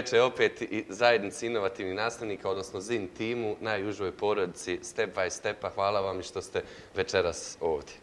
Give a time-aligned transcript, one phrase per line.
[0.00, 5.70] Večer opet i zajednici inovativnih nastavnika, odnosno ZIN timu, najužoj porodici Step by Stepa.
[5.70, 6.62] Hvala vam i što ste
[6.94, 7.94] večeras ovdje.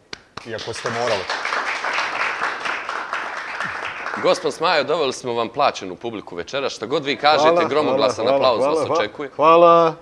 [0.46, 1.22] Iako ste morali.
[4.22, 6.68] Gospod Smajo, doveli smo vam plaćenu publiku večera.
[6.68, 9.30] Što god vi kažete, gromoglasan aplauz vas očekuje.
[9.36, 9.94] Hvala.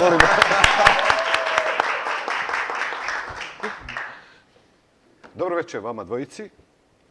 [0.00, 0.18] Molim.
[5.34, 6.50] Dobro večer vama dvojici.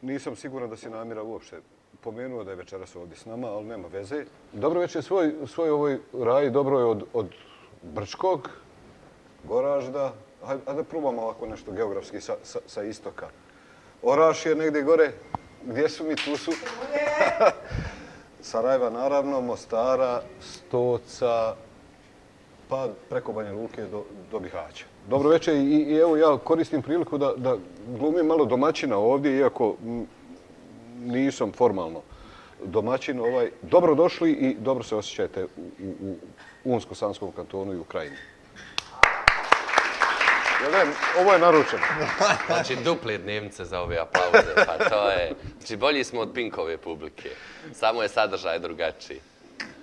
[0.02, 1.62] Nisam siguran da si namira uopšte
[2.08, 4.26] pomenuo da je večeras ovdje s nama, ali nema veze.
[4.54, 7.28] Dobro večer svoj, svoj ovoj raji, dobro je od, od
[7.84, 8.50] Brčkog,
[9.44, 10.14] Goražda.
[10.46, 13.28] Hajde, da probamo ovako nešto geografski sa, sa, sa istoka.
[14.04, 15.12] Oraš je negdje gore.
[15.66, 16.16] Gdje su mi?
[16.16, 16.52] Tu su.
[18.50, 21.56] Sarajeva naravno, Mostara, Stoca,
[22.70, 24.86] pa preko Banja Luke do, do Bihaća.
[25.10, 27.58] Dobro večer i, i evo ja koristim priliku da, da
[28.00, 29.76] glumim malo domaćina ovdje, iako
[31.06, 32.02] nisam formalno
[32.64, 33.20] domaćin.
[33.20, 35.48] Ovaj, dobro došli i dobro se osjećajte u,
[36.02, 36.16] u,
[36.64, 38.16] u Unsko-Sanskom kantonu i Ukrajini.
[40.64, 40.88] Ja vem,
[41.20, 41.82] ovo je naručeno.
[42.48, 45.34] Znači, duple dnevnice za ove aplauze, pa to je...
[45.58, 47.30] Znači, bolji smo od Pinkove publike.
[47.74, 49.20] Samo je sadržaj drugačiji.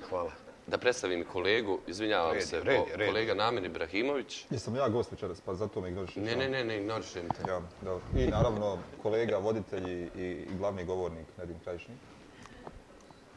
[0.09, 0.31] Hvala.
[0.67, 3.09] Da predstavim kolegu, izvinjavam Red, se, red, ko- red.
[3.09, 4.47] kolega Namir Ibrahimović.
[4.51, 6.17] Jesam ja gost večeras, pa zato me ignorišeš.
[6.17, 7.51] Ne, ne, ne, ne, ignorišem te.
[7.51, 8.05] Ja, dobro.
[8.17, 11.99] I naravno kolega, voditelj i, i, i glavni govornik Nedim Krajišnik.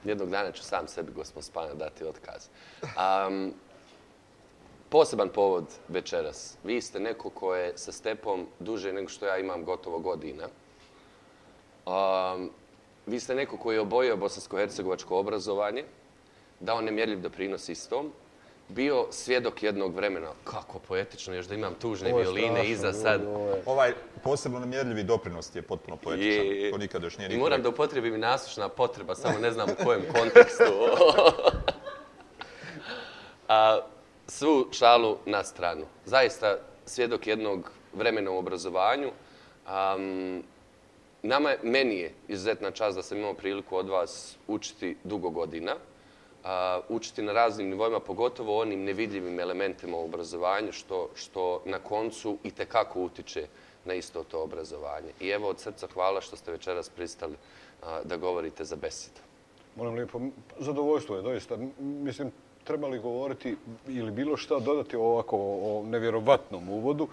[0.08, 2.48] Jednog dana ću sam sebi, gospod Spana, dati otkaz.
[2.82, 3.54] Um,
[4.90, 6.58] poseban povod večeras.
[6.64, 10.48] Vi ste neko ko je sa stepom duže nego što ja imam gotovo godina.
[11.86, 12.50] Um,
[13.06, 15.84] vi ste neko koji je obojio bosansko-hercegovačko obrazovanje,
[16.60, 18.12] dao nemjerljiv doprinos istom,
[18.70, 20.32] bio svjedok jednog vremena.
[20.44, 23.22] Kako poetično, još da imam tužne Ovo violine strašno, iza sad.
[23.26, 26.46] ovo je- Ovaj posebno namjerljivi doprinos je potpuno poetičan.
[26.46, 26.72] Je.
[26.72, 29.70] To nikad još nije I niko moram da upotrebim i nasušna potreba, samo ne znam
[29.72, 30.64] u kojem kontekstu.
[33.48, 33.80] A,
[34.28, 35.86] svu šalu na stranu.
[36.06, 39.08] Zaista svjedok jednog vremena u obrazovanju.
[39.08, 40.44] Um,
[41.24, 45.76] nama je, meni je izuzetna čast da sam imao priliku od vas učiti dugo godina.
[46.48, 52.38] A, učiti na raznim nivoima, pogotovo onim nevidljivim elementima u obrazovanju, što, što na koncu
[52.44, 53.48] i tekako utiče
[53.86, 55.12] na isto to obrazovanje.
[55.20, 57.36] I evo od srca hvala što ste večeras pristali
[57.84, 59.20] a, da govorite za besedu.
[59.76, 60.22] Moram lijepo,
[60.60, 61.58] zadovoljstvo je doista.
[61.80, 62.32] Mislim,
[62.64, 63.56] trebali govoriti
[63.88, 67.08] ili bilo šta dodati ovako o nevjerovatnom uvodu.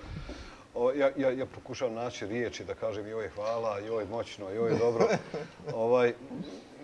[0.75, 5.09] O, ja, ja, ja pokušavam naći riječi da kažem joj hvala, joj moćno, joj dobro.
[5.75, 6.13] ovaj,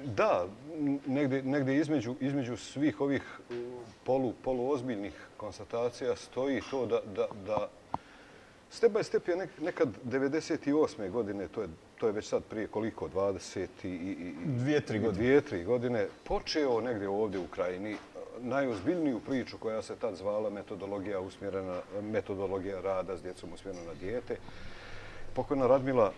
[0.04, 0.46] da,
[0.78, 3.56] n- negdje, negdje između, između svih ovih uh,
[4.04, 7.68] polu, poluozbiljnih konstatacija stoji to da, da, da
[8.70, 11.10] Step by step je nek, nekad 98.
[11.10, 11.68] godine, to je,
[11.98, 15.24] to je već sad prije koliko, 20 i, i, Dvije, tri godine.
[15.24, 16.06] Dvije, tri godine.
[16.24, 17.96] Počeo negdje ovdje u Ukrajini
[18.42, 24.36] najozbiljniju priču koja se tad zvala metodologija usmjerena, metodologija rada s djecom usmjerena na dijete.
[25.34, 26.12] Pokojna Radmila,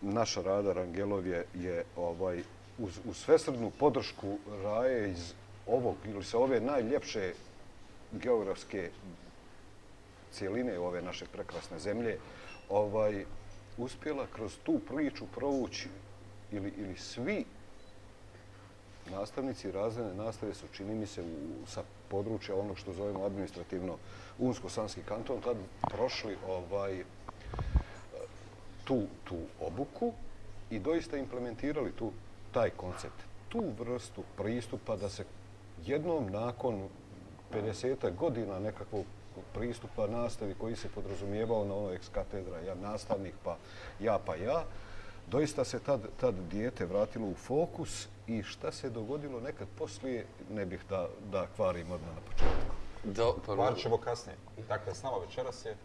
[0.00, 2.42] naša Rada Rangelov je, je ovaj,
[2.78, 5.32] uz, uz svesrednu podršku Raje iz
[5.66, 7.32] ovog ili sa ove najljepše
[8.12, 8.90] geografske
[10.32, 12.18] cijeline ove naše prekrasne zemlje,
[12.68, 13.24] ovaj,
[13.78, 15.88] uspjela kroz tu priču provući
[16.52, 17.44] ili, ili svi
[19.10, 23.96] nastavnici razredne nastave su, čini mi se, u, sa područja onog što zovemo administrativno
[24.38, 27.04] Unsko-Sanski kanton, tad prošli ovaj,
[28.84, 30.12] tu, tu obuku
[30.70, 32.12] i doista implementirali tu,
[32.52, 35.24] taj koncept, tu vrstu pristupa da se
[35.86, 36.88] jednom nakon
[37.52, 39.04] 50 godina nekakvog
[39.54, 43.56] pristupa nastavi koji se podrazumijevao na ono ex katedra, ja nastavnik pa
[44.00, 44.64] ja pa ja,
[45.30, 50.66] doista se tad, tad dijete vratilo u fokus i šta se dogodilo nekad poslije, ne
[50.66, 52.74] bih da, da kvarim odmah na početku.
[53.04, 54.36] Do, pa, Kvarit ćemo kasnije.
[54.68, 55.76] Dakle, s nama večeras je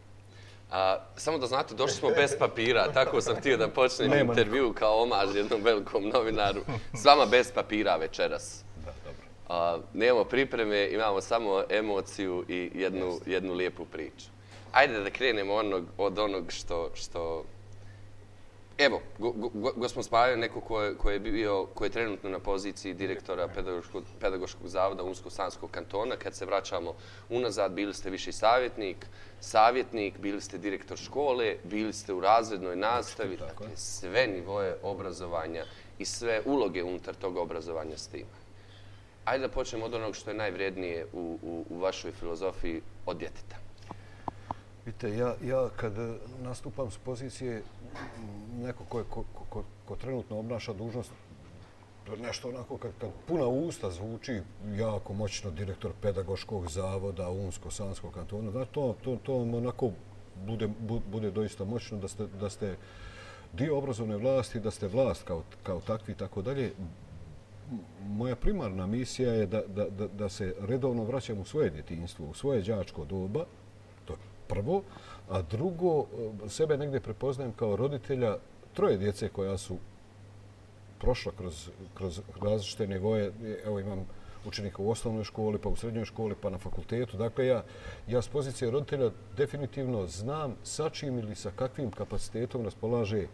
[0.72, 4.74] A, samo da znate, došli smo bez papira, tako sam htio da počnem Nema intervju
[4.74, 6.62] kao omaž jednom velikom novinaru.
[6.94, 8.64] S vama bez papira večeras.
[8.86, 9.26] Da, dobro.
[9.50, 14.26] A, nemamo pripreme, imamo samo emociju i jednu, jednu lijepu priču.
[14.72, 17.44] Ajde da krenemo onog, od onog što, što
[18.80, 21.90] Evo, go, go, go, gospod Spajo je neko ko je, ko je bio, ko je
[21.90, 26.16] trenutno na poziciji direktora pedagoškog, pedagoškog zavoda Unsko-Sanskog kantona.
[26.16, 26.94] Kad se vraćamo
[27.30, 29.06] unazad, bili ste viši savjetnik,
[29.40, 35.66] savjetnik, bili ste direktor škole, bili ste u razrednoj nastavi, dakle sve nivoje obrazovanja
[35.98, 38.44] i sve uloge unutar toga obrazovanja ste imali.
[39.26, 43.56] Ajde da počnemo od onog što je najvrednije u, u, u vašoj filozofiji od djeteta.
[44.86, 45.94] Vidite, ja, ja kad
[46.42, 47.64] nastupam s pozicije
[48.62, 51.12] neko ko je ko, ko, ko, trenutno obnaša dužnost,
[52.06, 54.42] to je nešto onako kad, kad puna usta zvuči
[54.78, 59.92] jako moćno direktor pedagoškog zavoda Unsko-Sanskog kantona, da to, to, to onako
[60.46, 62.76] bude, bu- bude doista moćno da ste, da ste
[63.54, 66.72] dio obrazovne vlasti, da ste vlast kao, kao takvi i tako dalje.
[68.08, 72.34] Moja primarna misija je da, da, da, da se redovno vraćam u svoje djetinjstvo, u
[72.34, 73.46] svoje đačko doba,
[74.06, 74.84] to je prvo,
[75.30, 76.06] a drugo,
[76.46, 78.38] e, sebe negdje prepoznajem kao roditelja
[78.74, 79.78] troje djece koja su
[81.00, 83.28] prošla kroz, kroz različite nivoje.
[83.28, 84.06] E, evo imam
[84.46, 87.18] učenika u osnovnoj školi, pa u srednjoj školi, pa na fakultetu.
[87.18, 87.64] Dakle, ja,
[88.08, 93.28] ja s pozicije roditelja definitivno znam sa čim ili sa kakvim kapacitetom raspolaže e,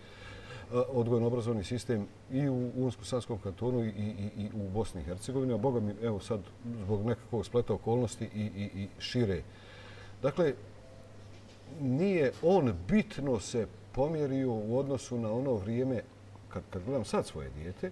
[0.71, 5.79] odgojno-obrazovni sistem i u Unsko-Sanskom kantonu i, i, i u Bosni i Hercegovini, a boga
[5.79, 6.39] mi, evo sad,
[6.83, 9.41] zbog nekakvog spleta okolnosti i, i, i šire.
[10.21, 10.53] Dakle,
[11.81, 16.01] nije on bitno se pomjerio u odnosu na ono vrijeme
[16.49, 17.91] kad, kad gledam sad svoje dijete,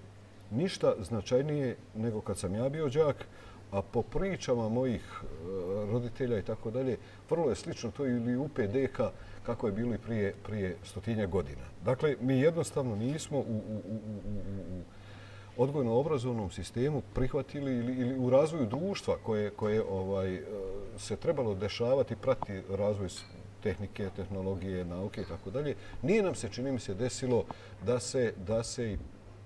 [0.52, 3.26] ništa značajnije nego kad sam ja bio đak,
[3.72, 5.26] a po pričama mojih e,
[5.92, 6.98] roditelja i tako dalje,
[7.30, 9.00] vrlo je slično to ili u PDK
[9.46, 11.62] kako je bilo i prije, prije stotinja godina.
[11.86, 14.84] Dakle, mi jednostavno nismo u, u, u, u, u
[15.58, 20.42] odgojno-obrazovnom sistemu prihvatili ili, ili u razvoju društva koje, koje ovaj, e,
[20.98, 23.10] se trebalo dešavati, prati razvoj
[23.64, 25.76] tehnike, tehnologije, nauke i tako dalje.
[26.02, 27.44] Nije nam se, čini mi se, desilo
[27.86, 28.98] da se, da se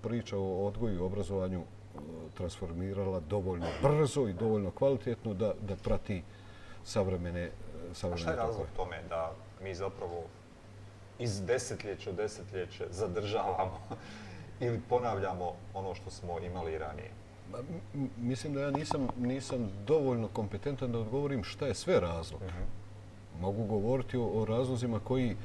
[0.02, 2.00] priča o odgoju i obrazovanju e,
[2.38, 6.24] transformirala dovoljno brzo i dovoljno kvalitetno da, da prati
[6.84, 7.52] savremene, e,
[7.92, 9.32] A savremene šta je razlog tome da
[9.64, 10.24] mi zapravo
[11.20, 13.80] iz desetljeća u desetljeće zadržavamo
[14.66, 17.12] ili ponavljamo ono što smo imali ranije?
[17.52, 17.58] Ma,
[18.18, 22.42] Mislim da ja nisam, nisam dovoljno kompetentan da odgovorim šta je sve razlog.
[23.42, 25.36] Mogu govoriti o, o razlozima koji,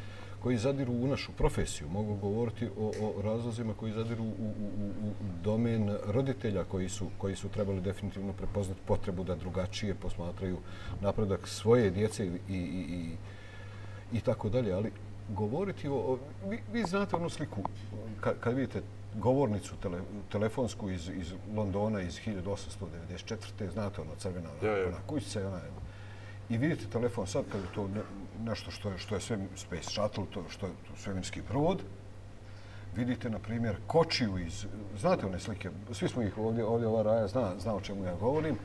[0.42, 1.88] koji zadiru u našu profesiju.
[1.88, 4.50] Mogu govoriti o, o razlozima koji zadiru u, u,
[4.82, 5.12] u, u
[5.44, 10.58] domen roditelja koji su, koji su trebali definitivno prepoznati potrebu da drugačije posmatraju
[11.00, 13.10] napredak svoje djece i, i, i,
[14.12, 14.72] i tako dalje.
[14.72, 14.92] Ali
[15.28, 15.94] govoriti o...
[15.94, 16.18] o
[16.48, 17.62] vi, vi znate onu sliku
[18.20, 18.82] kad, kad vidite
[19.14, 20.00] govornicu tele,
[20.32, 23.70] telefonsku iz, iz Londona iz 1894.
[23.72, 24.88] Znate ono crvena ona, Ja, ja.
[24.88, 25.60] ona kućica i ona
[26.52, 28.00] i vidite telefon sad kad je to ne,
[28.44, 31.82] nešto što je, što je sve Space Shuttle, to što je to svemirski brod,
[32.96, 34.66] vidite, na primjer, kočiju iz...
[35.00, 35.70] Znate one slike?
[35.92, 38.56] Svi smo ih ovdje, ovdje ova raja zna, zna o čemu ja govorim.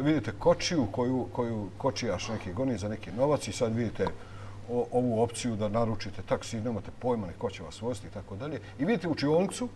[0.00, 4.06] Vidite kočiju koju, koju kočijaš neki goni za neki novac i sad vidite
[4.70, 8.36] o, ovu opciju da naručite taksi, nemate pojma ni ko će vas voziti i tako
[8.36, 8.60] dalje.
[8.78, 9.68] I vidite učionicu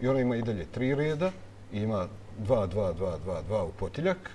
[0.00, 1.30] i ona ima i dalje tri reda
[1.72, 2.08] i ima
[2.40, 4.30] 2, 2, 2, 2, 2 u potiljak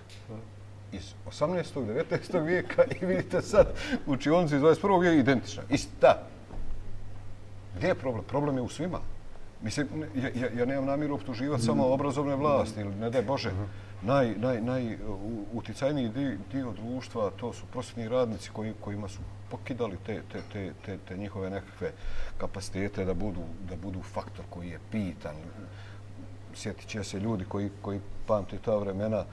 [0.92, 1.64] iz 18.
[2.12, 2.46] 19.
[2.46, 3.68] vijeka i vidite sad
[4.06, 5.02] učioncu iz 21.
[5.02, 5.64] vijeka identična.
[5.70, 6.24] Ista.
[7.78, 8.24] Gdje je problem?
[8.24, 9.00] Problem je u svima.
[9.62, 13.51] Mislim, ja, ja, ja nemam namjeru optuživati samo obrazovne vlasti ili ne daj Bože.
[14.01, 19.20] Naj, naj, naj u- uticajniji dio, dio društva to su prosvjetni radnici koji, kojima su
[19.51, 21.92] pokidali te, te, te, te, te njihove nekakve
[22.38, 25.36] kapacitete da budu, da budu faktor koji je pitan.
[26.54, 29.24] Sjetit će se ljudi koji, koji pamte ta vremena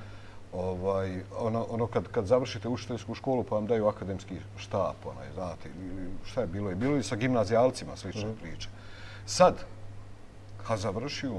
[0.52, 5.68] ovaj, ono, ono kad, kad završite učiteljsku školu pa vam daju akademski štap, onaj, znate,
[5.80, 6.70] ili šta je bilo?
[6.70, 8.68] Je bilo i sa gimnazijalcima slična priča.
[9.26, 9.54] Sad,
[10.64, 11.32] ha završio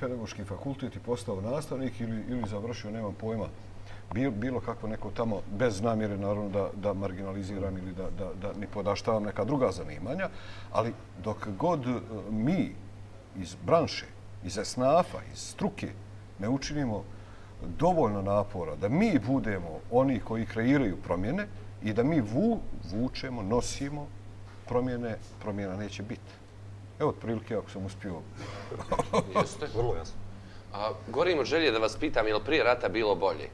[0.00, 3.46] pedagoški fakultet i postao nastavnik ili, ili završio, nemam pojma,
[4.14, 8.52] bilo, bilo kako neko tamo, bez namjere naravno da, da marginaliziram ili da, da, da
[8.60, 10.28] ni podaštavam neka druga zanimanja,
[10.72, 12.74] ali dok god e, mi
[13.36, 14.06] iz branše,
[14.44, 15.92] iz esnafa, iz struke
[16.38, 17.04] ne učinimo
[17.78, 21.46] dovoljno napora da mi budemo oni koji kreiraju promjene
[21.82, 22.58] i da mi vu,
[22.92, 24.06] vučemo, nosimo
[24.68, 26.32] promjene, promjena neće biti.
[27.00, 28.14] Evo, otprilike, ako sam uspio
[29.40, 29.66] Jeste.
[29.76, 30.20] Vrlo jasno.
[30.72, 33.48] A, govorim od želje da vas pitam, je li prije rata bilo bolje?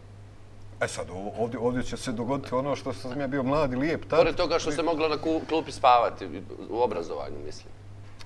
[0.81, 1.07] E sad,
[1.39, 4.19] ovdje, ovdje će se dogoditi ono što sam ja bio mlad i lijep tad.
[4.19, 5.17] Pored toga što se moglo na
[5.49, 7.73] klupi spavati, u obrazovanju, mislim.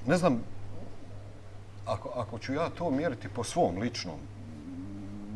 [0.06, 0.42] Ne znam,
[1.87, 4.18] ako, ako ću ja to mjeriti po svom ličnom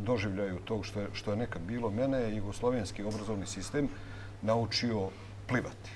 [0.04, 3.88] doživljaju tog što je, što je nekad bilo, mene je jugoslovenski obrazovni sistem
[4.42, 5.08] naučio
[5.46, 5.90] plivati.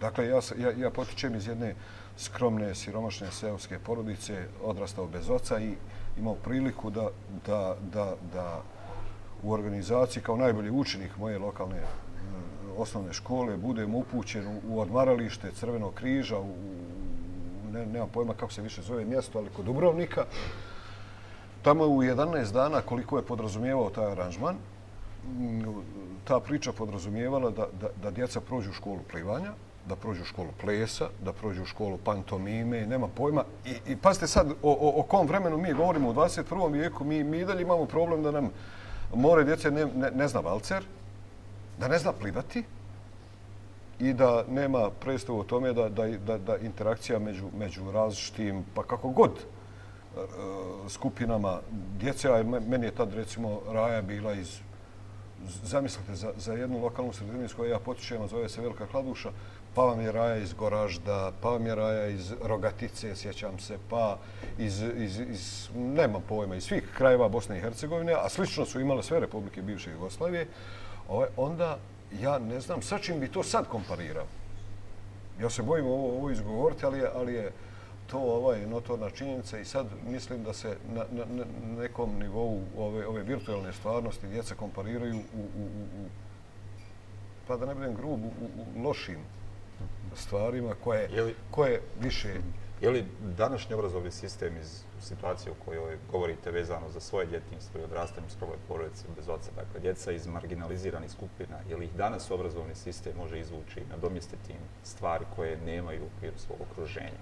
[0.00, 1.74] Dakle, ja, ja, ja potičem iz jedne
[2.18, 5.74] skromne, siromašne seoske porodice, odrastao bez oca i
[6.18, 7.08] imao priliku da,
[7.46, 8.62] da, da, da
[9.42, 11.84] u organizaciji kao najbolji učenik moje lokalne e,
[12.76, 18.62] osnovne škole budem upućen u, odmaralište Crvenog križa, u, u- ne, nemam pojma kako se
[18.62, 20.24] više zove mjesto, ali kod Dubrovnika.
[21.66, 24.56] Tamo u 11 dana koliko je podrazumijevao taj aranžman,
[26.24, 29.50] ta priča podrazumijevala da, da, da djeca prođu školu plivanja,
[29.88, 33.44] da prođu školu plesa, da prođu školu pantomime, nema pojma.
[33.64, 36.72] I, i pazite sad, o, o, o kom vremenu mi govorimo u 21.
[36.72, 38.50] vijeku, mi, mi dalje imamo problem da nam
[39.14, 40.84] more djece ne, ne, ne zna valcer,
[41.78, 42.62] da ne zna plivati
[43.98, 48.82] i da nema predstavu o tome da, da, da, da interakcija među, među različitim, pa
[48.82, 49.30] kako god,
[50.16, 51.60] Eh, skupinama
[51.98, 54.58] djece, a meni je tad recimo Raja bila iz
[55.64, 59.30] zamislite, za, za jednu lokalnu sredinu iz koje ja potičem, zove se Velika Kladuša,
[59.74, 64.18] pa vam je Raja iz Goražda, pa vam je Raja iz Rogatice, sjećam se, pa
[64.58, 69.02] iz, iz, iz nema pojma, iz svih krajeva Bosne i Hercegovine, a slično su imale
[69.02, 70.48] sve republike bivše Jugoslavije,
[71.08, 71.78] ovaj, onda
[72.20, 74.26] ja ne znam sa čim bi to sad komparirao.
[75.40, 77.52] Ja se bojim ovo, ovo izgovoriti, ali je, ali je
[78.06, 81.44] to ovaj notorna činjenica i sad mislim da se na, na, na
[81.82, 86.08] nekom nivou ove, ove virtualne stvarnosti djeca kompariraju u, u, u, u
[87.46, 89.18] pa da ne budem grub, u, u, lošim
[90.14, 92.34] stvarima koje, je li, koje više...
[92.80, 97.84] Je li današnji obrazovni sistem iz situacije u kojoj govorite vezano za svoje djetinstvo i
[97.84, 102.30] odrastanje u skrovoj porodici bez oca, dakle, djeca iz marginaliziranih skupina, je li ih danas
[102.30, 107.20] obrazovni sistem može izvući i nadomjestiti im stvari koje nemaju u okviru svog okruženja?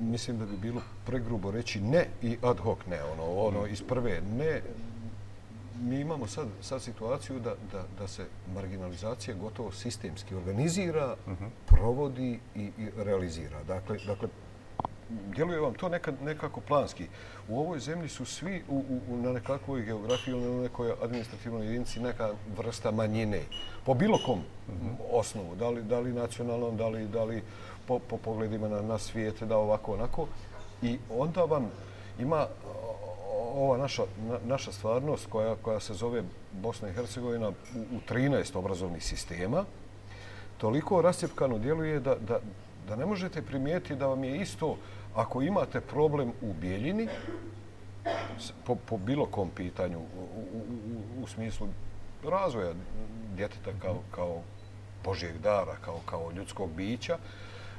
[0.00, 4.20] Mislim da bi bilo pregrubo reći ne i ad hoc ne, ono, ono iz prve
[4.20, 4.62] ne,
[5.82, 11.44] mi imamo sad, sad situaciju da, da, da se marginalizacija gotovo sistemski organizira, uh mhm.
[11.44, 11.48] -huh.
[11.66, 13.62] provodi i, i realizira.
[13.62, 14.28] Dakle, dakle
[15.10, 17.06] djeluje vam to nekad, nekako planski.
[17.48, 22.00] U ovoj zemlji su svi u, u, na nekakvoj geografiji ili na nekoj administrativnoj jedinici
[22.00, 23.40] neka vrsta manjine.
[23.86, 24.86] Po bilo kom uh mhm.
[24.86, 24.96] -huh.
[25.10, 27.42] osnovu, da li, da li nacionalnom, da li, da li
[27.86, 30.26] po, po pogledima na, na svijet, da ovako, onako.
[30.82, 31.70] I onda vam
[32.18, 32.46] ima
[33.54, 36.22] ova naša, na, naša stvarnost koja, koja se zove
[36.52, 39.64] Bosna i Hercegovina u, u 13 obrazovnih sistema,
[40.58, 42.40] toliko rascepkano djeluje da, da,
[42.88, 44.76] da ne možete primijeti da vam je isto
[45.14, 47.08] ako imate problem u Bijeljini,
[48.66, 51.68] po, po bilo kom pitanju, u, u, u, u smislu
[52.24, 52.72] razvoja
[53.36, 54.42] djeteta kao, kao
[55.04, 57.18] Božijeg dara, kao, kao ljudskog bića,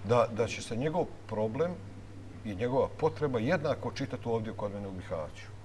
[0.07, 1.71] da, da će se njegov problem
[2.45, 5.55] i njegova potreba jednako čitati ovdje kod mene u Bihaću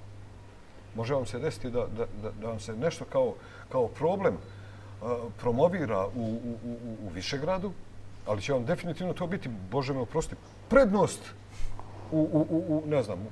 [0.94, 3.34] može vam se desiti da, da, da, da vam se nešto kao,
[3.68, 7.72] kao problem uh, promovira u, u, u, u Višegradu,
[8.26, 10.34] ali će vam definitivno to biti, Bože me oprosti,
[10.68, 11.20] prednost
[12.12, 13.26] u, u, u, u ne znam,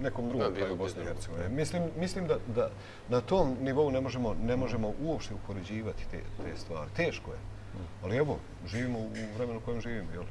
[0.00, 1.48] nekom drugom kraju Bosne i Hercegovine.
[1.48, 2.70] Mislim, mislim da, da
[3.08, 6.90] na tom nivou ne možemo, ne možemo uopšte upoređivati te, te stvari.
[6.96, 7.38] Teško je.
[8.04, 10.24] Ali evo, živimo u vremenu u kojem živimo, jel?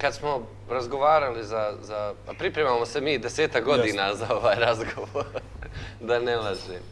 [0.00, 4.26] kad smo razgovarali za, za pa pripremamo se mi deseta godina Jasne.
[4.26, 5.26] za ovaj razgovor,
[6.08, 6.82] da ne lažem.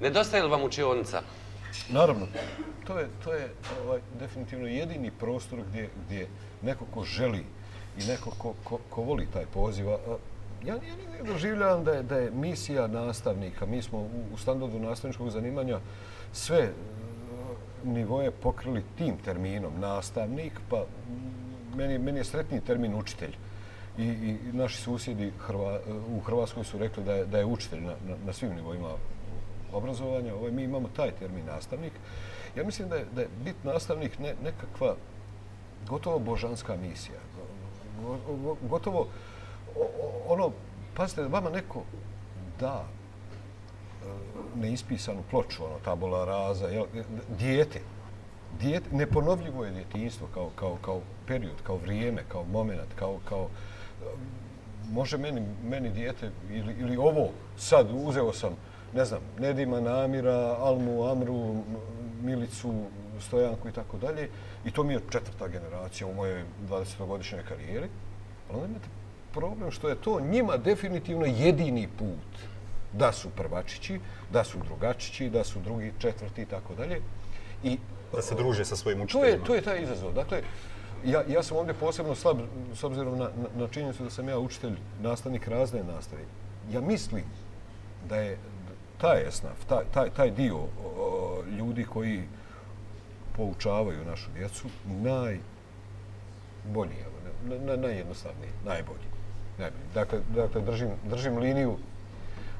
[0.00, 1.22] Nedostaje li vam učionica?
[1.88, 2.26] Naravno.
[2.86, 3.52] To je, to je
[3.84, 6.28] ovaj, definitivno jedini prostor gdje, gdje
[6.62, 7.44] neko ko želi
[7.98, 9.86] i neko ko, ko, ko voli taj poziv.
[9.88, 10.78] Ja, ja
[11.18, 13.66] ne doživljavam da je, da je misija nastavnika.
[13.66, 15.80] Mi smo u, u standardu nastavničkog zanimanja
[16.32, 16.72] sve
[17.84, 20.84] nivoje pokrili tim terminom nastavnik, pa
[21.76, 23.34] meni, meni je sretniji termin učitelj.
[23.98, 25.80] I, i naši susjedi Hrva,
[26.16, 28.88] u Hrvatskoj su rekli da je, da je učitelj na, na, na svim nivoima
[29.72, 30.34] obrazovanja.
[30.34, 31.92] Ovaj, mi imamo taj termin nastavnik.
[32.56, 34.94] Ja mislim da je, da je bit nastavnik ne, nekakva
[35.88, 37.18] gotovo božanska misija.
[38.62, 39.06] Gotovo
[40.28, 40.52] ono,
[40.94, 41.82] pazite, vama neko
[42.60, 42.84] da
[44.56, 46.84] neispisanu ploču, ono, tabula raza, jel,
[47.38, 47.80] dijete,
[48.60, 53.48] Dijete, neponovljivo je djetinstvo kao, kao, kao period, kao vrijeme, kao moment, kao, kao um,
[54.92, 58.56] može meni, meni dijete ili, ili ovo sad uzeo sam,
[58.94, 61.62] ne znam, Nedima, Namira, Almu, Amru,
[62.22, 62.84] Milicu,
[63.20, 64.28] Stojanku i tako dalje
[64.64, 67.88] i to mi je četvrta generacija u mojoj 20-godišnjoj karijeri.
[68.50, 68.88] Ali onda imate
[69.32, 72.48] problem što je to njima definitivno jedini put
[72.92, 74.00] da su prvačići,
[74.32, 77.00] da su drugačići, da su drugi, četvrti i tako dalje.
[77.62, 77.78] I
[78.12, 79.28] da se druže sa svojim učiteljima.
[79.28, 80.12] To je, to je taj izazov.
[80.12, 80.42] Dakle,
[81.04, 82.38] ja, ja sam ovdje posebno slab
[82.74, 86.22] s obzirom na, na, na činjenicu da sam ja učitelj, nastavnik razne nastave.
[86.72, 87.24] Ja mislim
[88.08, 88.38] da je
[89.00, 90.68] taj esnaf, taj, taj, taj dio o,
[91.58, 92.22] ljudi koji
[93.36, 95.38] poučavaju našu djecu najbolji,
[97.44, 99.08] na, na, najjednostavniji, najbolji.
[99.58, 99.84] najbolji.
[99.94, 101.76] Dakle, dakle držim, držim liniju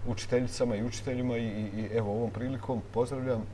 [0.07, 3.47] učiteljicama i učiteljima i, i, i evo ovom prilikom pozdravljam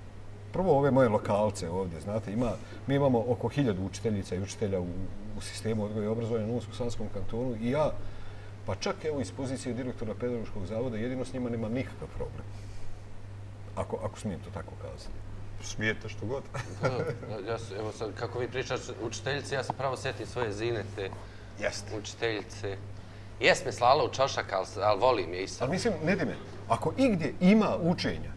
[0.52, 2.52] prvo ove moje lokalce ovdje, znate, ima,
[2.86, 4.86] mi imamo oko hiljadu učiteljica i učitelja u,
[5.38, 7.92] u sistemu odgoja i obrazovanja na Unsko-Sanskom kantonu i ja,
[8.66, 12.46] pa čak evo iz pozicije direktora pedagoškog zavoda, jedino s njima nema nikakav problem.
[13.76, 15.18] Ako, ako smijem to tako kazati.
[15.62, 16.42] Smijete što god.
[16.82, 16.88] Da,
[17.50, 21.10] ja evo sad, kako vi pričaš učiteljice, ja se pravo sjetim svoje zinete
[21.58, 21.98] Jeste.
[21.98, 22.76] učiteljice.
[23.44, 25.64] Jes me slala u čošak, ali, ali volim je isto.
[25.64, 26.36] Ali mislim, Nedime,
[26.68, 28.32] ako igdje ima učenja,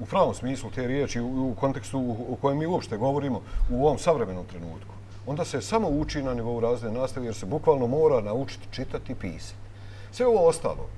[0.00, 3.86] u pravom smislu te riječi, u, u kontekstu u, u kojem mi uopšte govorimo u
[3.86, 4.94] ovom savremenom trenutku,
[5.26, 9.14] onda se samo uči na nivou razne nastave jer se bukvalno mora naučiti čitati i
[9.14, 9.58] pisati.
[10.12, 10.88] Sve ovo ostalo,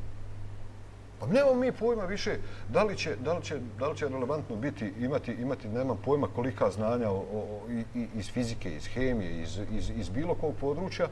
[1.21, 2.37] Pa nemamo mi pojma više
[2.69, 6.29] da li će, da li će, da li će relevantno biti, imati, imati nemam pojma
[6.37, 7.61] kolika znanja o, o,
[7.95, 11.09] i, iz fizike, iz hemije, iz, iz, iz bilo kog područja,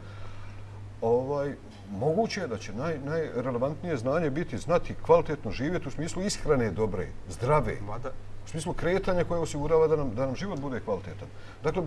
[1.04, 1.54] ovaj,
[1.90, 7.08] moguće je da će naj, najrelevantnije znanje biti znati kvalitetno živjeti u smislu ishrane dobre,
[7.28, 8.11] zdrave, Mada,
[8.44, 11.28] u smislu kretanja koje osigurava da nam, da nam život bude kvalitetan.
[11.62, 11.82] Dakle,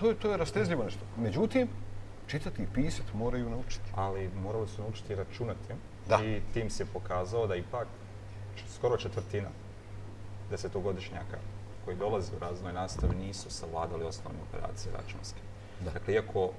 [0.00, 1.00] to je, to je rastezljivo nešto.
[1.16, 1.68] Međutim,
[2.26, 3.90] čitati i pisati moraju naučiti.
[3.94, 5.74] ali morali su naučiti računati.
[6.08, 6.24] Da.
[6.24, 7.86] I tim se pokazao da ipak
[8.74, 9.48] skoro četvrtina
[10.50, 11.38] desetogodišnjaka
[11.84, 15.40] koji dolaze u razvoj nastave nisu savladali osnovne operacije računske.
[15.80, 15.90] Da.
[15.90, 16.50] Dakle, iako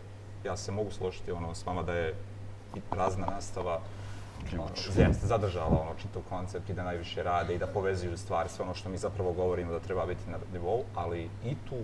[0.43, 2.15] ja se mogu složiti ono s vama da je
[2.75, 3.79] i razna nastava
[4.53, 4.67] ono,
[4.97, 8.73] jeste zadržala ono čitav koncept i da najviše rade i da povezuju stvari, sve ono
[8.73, 11.75] što mi zapravo govorimo da treba biti na nivou, ali i tu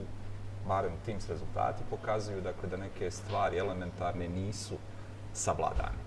[0.68, 4.76] barem Teams rezultati pokazuju dakle, da neke stvari elementarne nisu
[5.34, 5.98] savladane.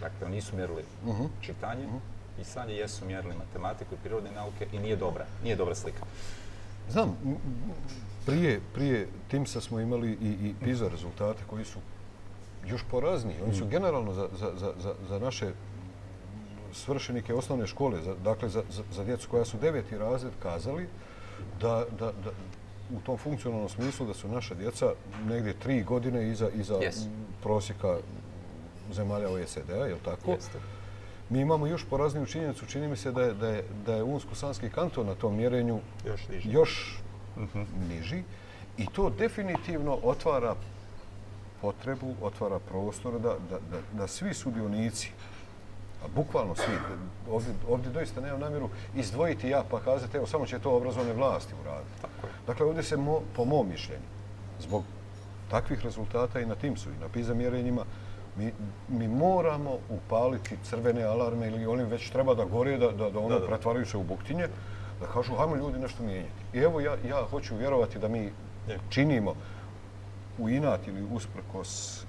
[0.00, 1.24] Dakle, oni nisu mjerili Mhm.
[1.40, 1.88] čitanje,
[2.36, 6.04] pisanje, jesu mjerili matematiku i prirodne nauke i nije dobra, nije dobra slika.
[6.90, 7.16] Znam,
[8.26, 11.78] prije, prije Timsa smo imali i, i PISA rezultate koji su
[12.66, 13.36] još porazniji.
[13.44, 15.52] Oni su generalno za, za, za, za, naše
[16.72, 20.86] svršenike osnovne škole, za, dakle za, za, za djecu koja su deveti razred kazali
[21.60, 22.30] da, da, da
[22.96, 24.86] u tom funkcionalnom smislu da su naša djeca
[25.28, 27.06] negdje tri godine iza, iza Yes.
[27.42, 27.96] prosjeka
[28.92, 30.30] zemalja OECD-a, je li tako?
[30.30, 30.58] Jeste.
[31.30, 34.70] Mi imamo još porazniju činjenicu, čini mi se da je, da je, da je Unsko-Sanski
[34.70, 36.50] kanton na tom mjerenju Još niže.
[36.50, 36.98] još
[37.88, 38.22] niži
[38.78, 40.54] i to definitivno otvara
[41.62, 45.10] potrebu, otvara prostor da, da, da, da svi sudionici,
[46.04, 46.74] a bukvalno svi,
[47.30, 51.54] ovdje, ovdje doista nemam namjeru izdvojiti ja pa kazati evo samo će to obrazovne vlasti
[51.62, 52.00] uraditi.
[52.00, 52.32] Tako je.
[52.46, 54.02] Dakle, ovdje se, mo, po mom mišljenju,
[54.60, 54.84] zbog
[55.50, 57.84] takvih rezultata i na Teamsu i na PISA mjerenjima,
[58.36, 58.52] mi,
[58.88, 63.28] mi moramo upaliti crvene alarme ili oni već treba da gore, da, da, da ono
[63.28, 63.46] Da, da.
[63.46, 64.48] pretvaraju se u buktinje,
[65.00, 66.42] da kažu hajmo ljudi nešto mijenjati.
[66.52, 68.32] I evo ja, ja hoću vjerovati da mi
[68.88, 69.34] činimo
[70.38, 72.04] u inat ili usprkos e,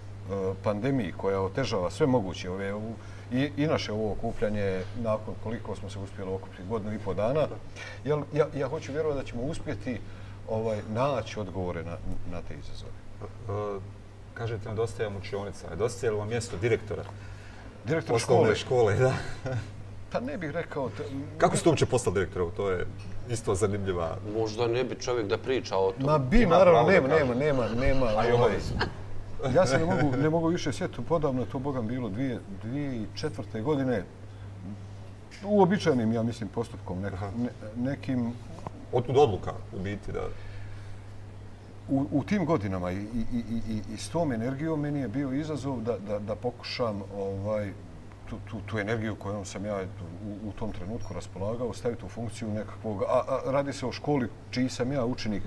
[0.63, 2.93] pandemiji koja otežava sve moguće ove u,
[3.31, 7.47] i, i naše ovo okupljanje nakon koliko smo se uspjeli okupiti godinu i po dana.
[8.03, 9.99] Jel, ja, ja hoću vjerovati da ćemo uspjeti
[10.49, 11.97] ovaj, naći odgovore na,
[12.31, 12.91] na te izazove.
[13.21, 13.79] E,
[14.33, 17.03] kažete, nedostaje vam učionica, nedostaje li vam mjesto direktora
[17.85, 19.13] Direktor osnovne škole, škole, da.
[20.11, 20.89] pa ne bih rekao...
[20.89, 21.03] Te,
[21.37, 22.51] Kako ste uopće postali direktorom?
[22.57, 22.85] To je
[23.29, 24.17] isto zanimljiva...
[24.37, 26.05] Možda ne bi čovjek da priča o tom.
[26.05, 28.05] Ma bi, Ima naravno, nema, nema, nema, nema.
[28.05, 28.73] A i ovaj, obavi su.
[29.55, 32.95] Ja se ne mogu, ne mogu više sjetiti, podavno je to Bogam bilo dvije, dvije
[32.95, 34.03] i četvrte godine,
[35.45, 38.33] uobičajenim, ja mislim, postupkom, nek, ne, nekim,
[38.93, 40.21] Otud odluka, u biti, da...
[41.89, 45.33] u, u tim godinama i, i, i, i, i s tom energijom meni je bio
[45.33, 47.71] izazov da, da, da pokušam ovaj,
[48.29, 49.77] tu, tu, tu energiju kojom sam ja
[50.25, 54.29] u, u tom trenutku raspolagao staviti u funkciju nekakvog, a, a radi se o školi
[54.51, 55.43] čiji sam ja učenik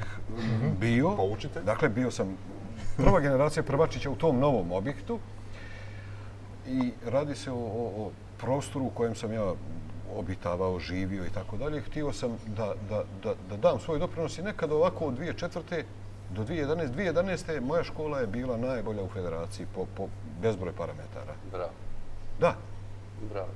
[0.81, 1.17] bio.
[1.17, 1.63] Pa učitelj?
[1.63, 2.37] Dakle, bio sam
[2.97, 5.19] prva generacija prvačića u tom novom objektu
[6.69, 9.53] i radi se o, o, o prostoru u kojem sam ja
[10.15, 11.81] obitavao, živio i tako dalje.
[11.81, 15.83] Htio sam da, da, da, da dam svoj doprinos i nekad ovako od 2004.
[16.35, 16.89] do 2011.
[16.95, 17.61] 2011.
[17.61, 20.09] moja škola je bila najbolja u federaciji po, po
[20.43, 21.35] bezbroj parametara.
[21.53, 21.73] Bravo,
[22.41, 22.55] Da,
[23.33, 23.49] bravo.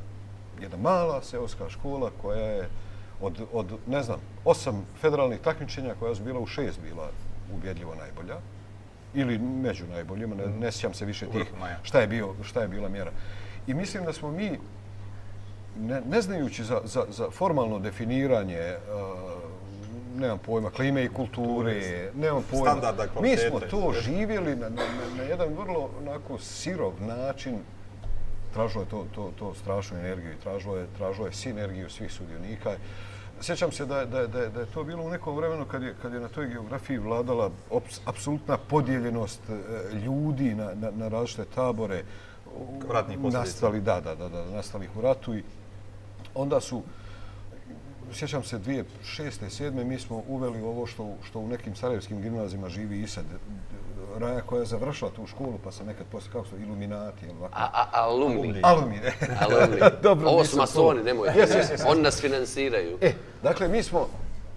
[0.61, 2.69] jedna mala seoska škola koja je
[3.21, 7.11] od, od, ne znam, osam federalnih takmičenja koja su bila u šest bila
[7.55, 8.37] ubjedljivo najbolja
[9.15, 12.89] ili među najboljima, ne, ne sjećam se više tih šta je, bio, šta je bila
[12.89, 13.11] mjera.
[13.67, 14.59] I mislim da smo mi,
[15.79, 22.45] ne, ne znajući za, za, za formalno definiranje uh, nemam pojma, klime i kulture, nemam
[22.51, 22.93] pojma.
[23.23, 24.83] Mi smo to živjeli na, na,
[25.17, 27.59] na jedan vrlo onako sirov način,
[28.55, 32.77] tražilo je to, to, to strašnu energiju i tražilo je, tražilo je sinergiju svih sudionika.
[33.41, 36.13] Sjećam se da, da, da, da je to bilo u nekom vremenu kad je, kad
[36.13, 42.05] je na toj geografiji vladala ops- apsolutna podijeljenost e, ljudi na, na, na različite tabore.
[42.91, 43.39] Ratnih posljedica.
[43.39, 45.43] Nastali, da, da, da, da, nastalih u ratu i
[46.35, 46.83] onda su
[48.13, 48.85] sjećam se 2006.
[49.41, 49.85] 2007.
[49.85, 53.25] mi smo uveli ovo što, što u nekim sarajevskim gimnazijima živi i sad.
[54.19, 57.55] Raja koja je završila tu školu, pa sam nekad posle, kako su, iluminati, ili ovako.
[57.57, 58.61] A, a, alumni.
[58.63, 59.13] Alumni, ne.
[59.41, 59.81] Alumni.
[60.03, 61.29] Dobro, Ovo su masoni, nemoj.
[61.37, 61.83] Jes, jes, jes.
[61.87, 62.99] Oni nas finansiraju.
[63.01, 64.09] E, dakle, mi smo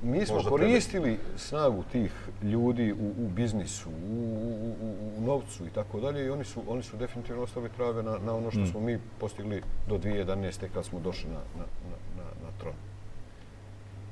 [0.04, 2.12] mi smo Možda koristili snagu tih
[2.44, 6.62] ljudi u, u biznisu, u, u, u, u novcu i tako dalje i oni su,
[6.68, 10.68] oni su definitivno ostavili trave na, na ono što smo mi postigli do 2011.
[10.74, 12.74] kad smo došli na, na, na, na, na tron.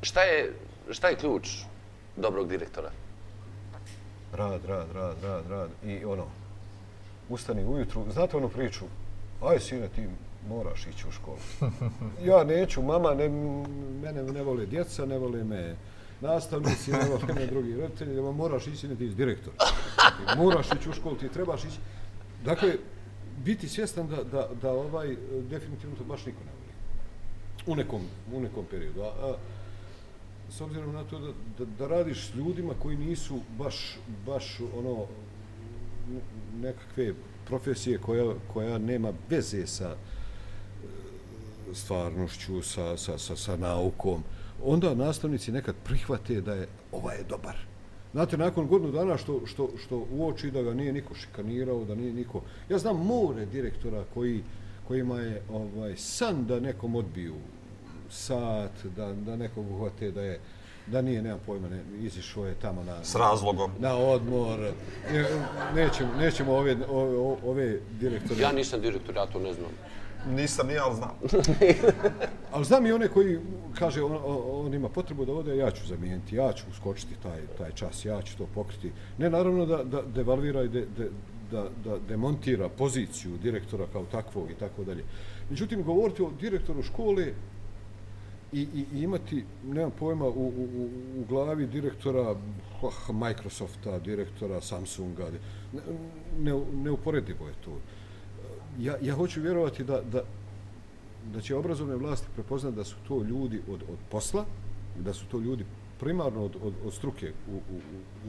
[0.02, 0.54] Šta je,
[0.92, 1.50] šta je ključ
[2.18, 2.92] dobrog direktora?
[4.34, 6.26] Rad, rad, rad, rad, rad i ono,
[7.30, 8.86] ustani ujutru, znate onu priču,
[9.42, 10.08] aj sine ti
[10.50, 11.38] moraš ići u školu.
[12.30, 13.30] Ja neću, mama, ne,
[14.02, 15.76] mene ne vole djeca, ne vole me
[16.22, 19.56] nastavnici, ne vole me drugi roditelji, da moraš ići, ne ti iz direktora.
[19.98, 21.78] Ti moraš ići u školu, ti trebaš ići.
[22.46, 22.74] Dakle,
[23.38, 25.16] biti svjestan da, da, da ovaj,
[25.50, 26.72] definitivno to baš niko ne voli.
[27.68, 28.02] U nekom,
[28.34, 29.02] u nekom periodu.
[29.02, 29.36] A, a,
[30.52, 35.06] s obzirom na to da, da, da radiš s ljudima koji nisu baš, baš ono,
[36.62, 37.14] nekakve
[37.46, 39.98] profesije koja, koja nema veze sa e,
[41.74, 44.24] stvarnošću, sa, sa, sa, sa naukom,
[44.64, 47.56] onda nastavnici nekad prihvate da je ovaj je dobar.
[48.12, 52.14] Znate, nakon godinu dana što, što, što uoči da ga nije niko šikanirao, da nije
[52.14, 52.42] niko...
[52.70, 54.44] Ja znam more direktora koji,
[54.88, 57.36] kojima je ovaj san da nekom odbiju
[58.12, 60.39] sat, da, da nekog uhvate da je
[60.88, 63.04] da nije, nema pojma, ne, izišao je tamo na...
[63.04, 63.71] S razlogom.
[63.80, 64.60] Na odmor.
[65.12, 65.26] Ne,
[65.76, 68.41] nećemo, nećemo ove, ove, ove direktore...
[68.41, 69.71] Ja nisam direktor, ja to ne znam.
[70.36, 71.12] Nisam ni, ali znam.
[72.54, 73.39] Ali znam i one koji
[73.80, 74.19] kaže on,
[74.65, 78.21] on ima potrebu da ode, ja ću zamijeniti, ja ću uskočiti taj, taj čas, ja
[78.21, 78.91] ću to pokriti.
[79.17, 81.10] Ne, naravno da, da devalvira i de, de,
[81.52, 85.04] da, da demontira poziciju direktora kao takvog i tako dalje.
[85.50, 87.34] Međutim, govoriti o direktoru škole
[88.54, 92.36] i, i, imati, nemam pojma, u, u, u glavi direktora
[92.82, 95.30] oh, Microsofta, direktora Samsunga,
[95.74, 95.82] ne,
[96.40, 97.78] ne, neuporedivo je to.
[98.80, 100.24] Ja, ja hoću vjerovati da, da,
[101.34, 104.46] da će obrazovne vlasti prepoznati da su to ljudi od, od posla,
[105.00, 105.66] da su to ljudi
[106.00, 107.78] primarno od, od, od struke u, u,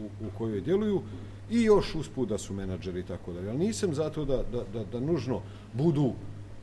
[0.02, 1.02] u, u kojoj djeluju
[1.50, 3.50] i još usput da su menadžeri i tako dalje.
[3.50, 5.40] Ali nisam zato da, da, da, da nužno
[5.72, 6.12] budu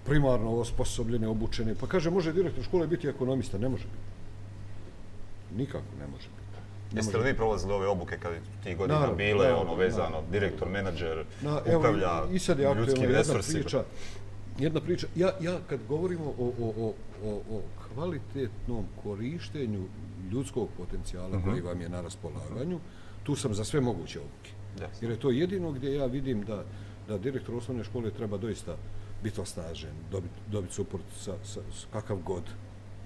[0.10, 1.76] primarno osposobljene, obučene.
[1.76, 3.58] Pa kaže, može direktor škole biti ekonomista?
[3.58, 5.58] Ne može biti.
[5.58, 6.40] Nikako ne može biti.
[6.92, 8.32] Ne Jeste li vi prolazili ove obuke kad
[8.64, 10.32] ti godina naravno, bile, naravno, ono vezano, naravno.
[10.32, 13.58] direktor, menadžer, Na, upravlja evo, i sad je ljudskim resursima?
[13.58, 13.84] Jedna priča,
[14.60, 15.08] jedna priča.
[15.16, 16.94] Ja, ja kad govorimo o, o, o,
[17.24, 17.62] o, o
[17.94, 19.84] kvalitetnom korištenju
[20.32, 21.50] ljudskog potencijala uh mhm.
[21.50, 21.52] -huh.
[21.52, 22.80] koji vam je na raspolaganju,
[23.24, 24.52] tu sam za sve moguće obuke.
[24.80, 25.02] Yes.
[25.02, 26.64] Jer je to jedino gdje ja vidim da,
[27.08, 28.76] da direktor osnovne škole treba doista
[29.24, 32.44] biti osnažen, dobiti dobit suport sa, sa, sa kakav god.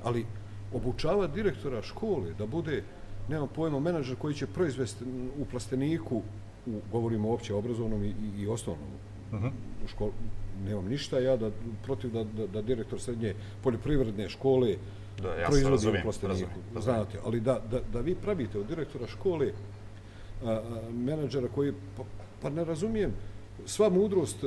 [0.04, 0.26] Ali
[0.74, 2.84] obučava direktora škole da bude,
[3.30, 5.06] nema pojma, menadžer koji će proizvesti
[5.40, 6.22] u plasteniku,
[6.66, 8.90] u, govorimo opće obrazovnom i, i, i osnovnom
[9.32, 9.46] uh mhm.
[9.46, 9.52] -huh.
[9.86, 10.12] u školu,
[10.66, 11.52] nemam ništa ja da
[11.84, 14.76] protiv da, da, da direktor srednje poljoprivredne škole
[15.22, 16.40] da, ja proizvodi u plasteniku.
[16.40, 19.52] Razumijem, Znate, ali da, da, da vi pravite od direktora škole
[20.44, 22.04] a, a, menadžera koji, pa,
[22.42, 23.14] pa ne razumijem,
[23.66, 24.46] sva mudrost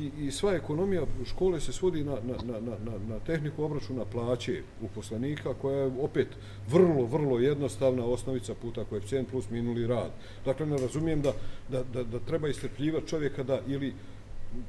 [0.00, 4.62] i, i sva ekonomija škole se svodi na, na, na, na, na tehniku obračuna plaće
[4.82, 6.28] uposlenika koja je opet
[6.68, 10.10] vrlo, vrlo jednostavna osnovica puta koeficijent plus minuli rad.
[10.44, 11.32] Dakle, ne razumijem da,
[11.68, 13.94] da, da, da treba istrpljivati čovjeka da ili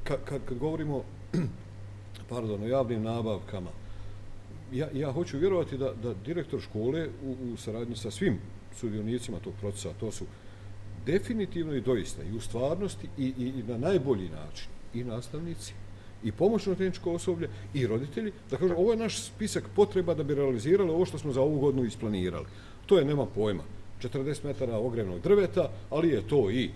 [0.04, 1.04] kad, kad, kad govorimo
[2.30, 3.70] pardon, o javnim nabavkama,
[4.72, 8.38] ja, ja hoću vjerovati da, da direktor škole u, u saradnji sa svim
[8.76, 10.24] sudionicima tog procesa, to su
[11.06, 15.74] definitivno i doista i u stvarnosti i, i, i na najbolji način i nastavnici,
[16.24, 20.34] i pomoćno tehničko osoblje, i roditelji, da kažu, ovo je naš spisak potreba da bi
[20.34, 22.46] realizirali ovo što smo za ovu godinu isplanirali.
[22.86, 23.62] To je, nema pojma,
[24.02, 26.70] 40 metara ogrevnog drveta, ali je to i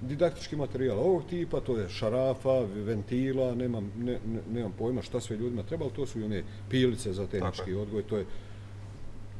[0.00, 5.36] didaktički materijal ovog tipa, to je šarafa, ventila, nemam, ne, ne, nemam pojma šta sve
[5.36, 8.26] ljudima treba, ali to su i one pilice za tehnički odgoj, to je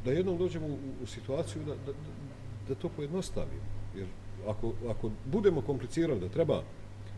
[0.05, 1.97] da jednom dođemo u, u situaciju da, da,
[2.67, 3.63] da to pojednostavimo.
[3.95, 4.07] Jer
[4.47, 6.63] ako, ako budemo komplicirali da treba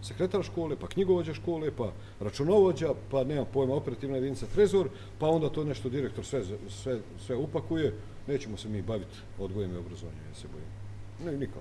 [0.01, 5.49] sekretar škole, pa knjigovođa škole, pa računovođa, pa nema pojma operativna jedinica trezor, pa onda
[5.49, 7.93] to nešto direktor sve, sve, sve upakuje,
[8.27, 10.67] nećemo se mi baviti odgojem i obrazovanjem, ja se bojim.
[11.25, 11.59] Ne, nikako.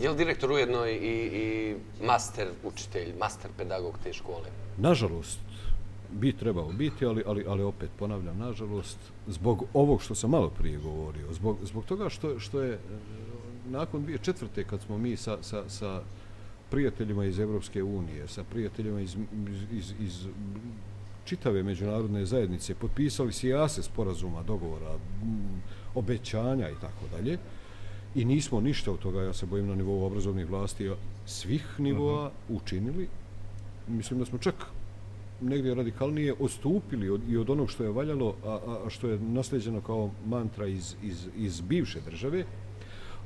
[0.00, 1.76] Je li direktor ujedno i, i
[2.06, 4.48] master učitelj, master pedagog te škole?
[4.78, 5.38] Nažalost,
[6.10, 10.78] bi trebao biti, ali, ali, ali opet ponavljam, nažalost, zbog ovog što sam malo prije
[10.78, 12.78] govorio, zbog, zbog toga što, što je
[13.70, 16.02] nakon dvije četvrte, kad smo mi sa, sa, sa
[16.72, 19.16] prijateljima iz Evropske unije, sa prijateljima iz,
[19.72, 20.26] iz, iz
[21.24, 24.94] čitave međunarodne zajednice, potpisali si jase sporazuma, dogovora,
[25.94, 27.38] obećanja i tako dalje.
[28.14, 30.90] I nismo ništa od toga, ja se bojim, na nivou obrazovnih vlasti
[31.26, 32.56] svih nivoa mhm.
[32.56, 33.08] učinili.
[33.88, 34.54] Mislim da smo čak
[35.40, 39.80] negdje radikalnije odstupili od, i od onog što je valjalo, a, a što je nasljeđeno
[39.80, 42.44] kao mantra iz, iz, iz bivše države.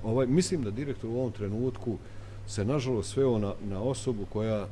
[0.04, 1.98] Ovaj, mislim da direktor u ovom trenutku
[2.46, 4.66] se nažalost sveo na, na osobu koja e,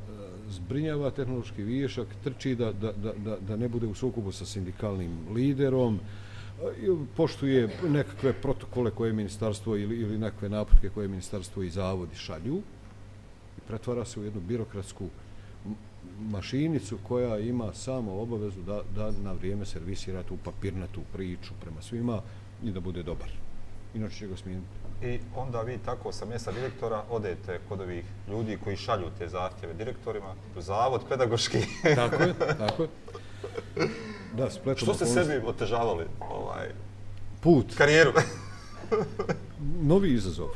[0.50, 5.10] zbrinjava tehnološki višak, trči da, da, da, da, da ne bude u sukobu sa sindikalnim
[5.34, 12.16] liderom, e, poštuje nekakve protokole koje ministarstvo ili, ili nekakve naputke koje ministarstvo i zavodi
[12.16, 12.62] šalju
[13.58, 15.08] i pretvara se u jednu birokratsku
[16.20, 22.22] mašinicu koja ima samo obavezu da, da na vrijeme servisira tu papirnatu priču prema svima
[22.64, 23.30] i da bude dobar.
[23.94, 24.84] Inače će ga smijeniti.
[25.04, 29.74] I onda vi tako sa mjesta direktora odete kod ovih ljudi koji šalju te zahtjeve
[29.74, 31.58] direktorima u zavod pedagoški.
[31.96, 32.88] tako je, tako je.
[34.36, 36.68] Da, spletom Što ste sebi otežavali ovaj,
[37.40, 38.12] put, karijeru?
[39.90, 40.48] novi izazov.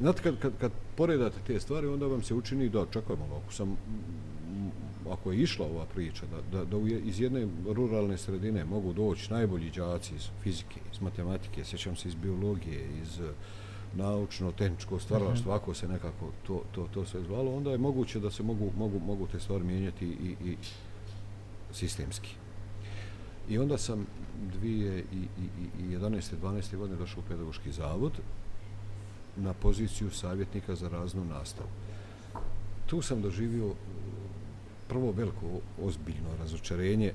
[0.00, 3.52] Znate, kad, kad, kad poredate te stvari, onda vam se učini da, čekaj malo, ako
[3.52, 3.76] sam
[5.10, 9.70] ako je išla ova priča, da, da, da iz jedne ruralne sredine mogu doći najbolji
[9.70, 13.26] đaci iz fizike, iz matematike, sjećam se iz biologije, iz uh,
[13.96, 15.62] naučno-tehničko stvaralaštvo, mm -hmm.
[15.62, 18.98] ako se nekako to, to, to sve zvalo, onda je moguće da se mogu, mogu,
[18.98, 20.56] mogu te stvari mijenjati i, i
[21.72, 22.34] sistemski.
[23.48, 24.06] I onda sam
[24.62, 26.36] 2011.
[26.42, 26.76] 12.
[26.76, 28.12] godine došao u pedagoški zavod
[29.36, 31.68] na poziciju savjetnika za raznu nastavu.
[32.86, 33.74] Tu sam doživio
[34.88, 35.46] prvo veliko
[35.82, 37.12] ozbiljno razočarenje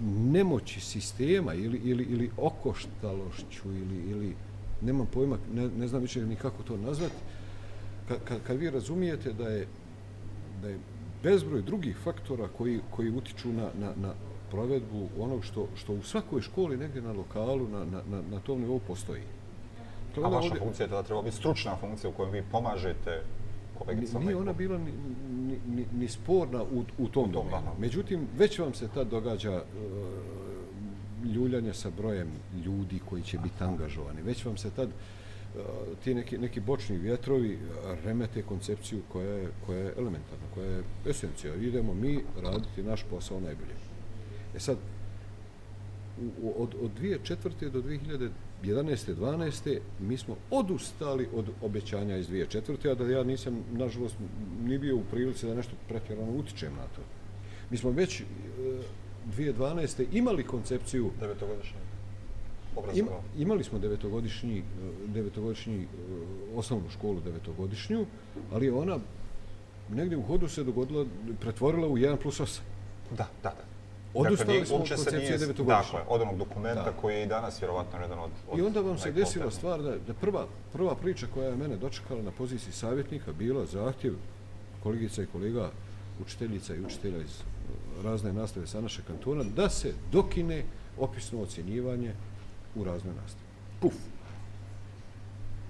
[0.00, 4.34] nemoći sistema ili, ili, ili okoštalošću ili, ili
[4.82, 7.14] nemam pojma, ne, ne znam više ni kako to nazvati,
[8.08, 9.66] kad, kad, kad vi razumijete da je,
[10.62, 10.78] da je
[11.22, 14.14] bezbroj drugih faktora koji, koji utiču na, na, na
[14.50, 18.60] provedbu onog što, što u svakoj školi negdje na lokalu, na, na, na, na tom
[18.60, 19.22] nivou postoji.
[20.14, 20.60] To A vaša ovdje...
[20.60, 23.22] funkcija je tada treba biti stručna funkcija u kojoj vi pomažete
[23.78, 24.24] kolegicama?
[24.24, 24.92] Nije ona bila ni,
[25.38, 27.70] ni, ni, ni sporna u, u tom domenu.
[27.78, 30.43] Međutim, već vam se tad događa uh,
[31.24, 32.28] ljuljanje sa brojem
[32.64, 34.22] ljudi koji će biti angažovani.
[34.22, 35.60] Već vam se tad e,
[36.04, 37.58] ti neki, neki bočni vjetrovi e,
[38.04, 41.54] remete koncepciju koja je, koja je elementarna, koja je esencija.
[41.54, 43.74] Idemo mi raditi naš posao najbolje.
[44.56, 44.76] E sad,
[46.42, 47.70] u, od, od 2004.
[47.70, 48.30] do 2011.
[48.62, 49.78] 12.
[50.00, 52.90] mi smo odustali od obećanja iz 2004.
[52.90, 54.16] a da ja nisam, nažalost,
[54.64, 57.02] ni bio u prilici da nešto pretjerano utičem na to.
[57.70, 58.24] Mi smo već e,
[59.36, 60.04] 2012.
[60.12, 61.10] imali koncepciju...
[61.20, 61.78] Devetogodišnji
[62.94, 63.08] Im,
[63.38, 64.62] imali smo devetogodišnji,
[65.06, 65.86] devetogodišnji e,
[66.56, 68.06] osnovnu školu devetogodišnju,
[68.52, 68.98] ali ona
[69.90, 71.06] negdje u hodu se dogodila,
[71.40, 72.60] pretvorila u 1 plus 8.
[73.10, 73.64] Da, da, da.
[74.14, 75.98] Odustali dakle, smo od koncepcije devetogodišnje.
[75.98, 76.92] Dakle, od onog dokumenta da.
[76.92, 78.30] koji je i danas vjerovatno jedan od...
[78.50, 81.76] od I onda vam se desila stvar da, da prva, prva priča koja je mene
[81.76, 84.14] dočekala na poziciji savjetnika bila zahtjev
[84.82, 85.70] kolegica i kolega
[86.22, 87.42] učiteljica i učitelja iz
[88.04, 90.64] razne nastave sa naše kantona, da se dokine
[90.98, 92.12] opisno ocjenjivanje
[92.74, 93.44] u razne nastave.
[93.80, 93.94] Puf!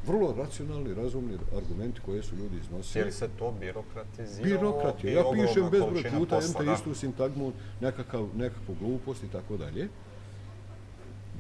[0.06, 3.00] Vrlo racionalni, razumni argumenti koje su ljudi iznosili.
[3.00, 4.72] Je li se to birokratiziralo?
[4.72, 5.12] Birokratije.
[5.12, 9.88] Ja pišem bezbroj puta, ente istu sintagmu, nekakav, nekakvu glupost i tako dalje.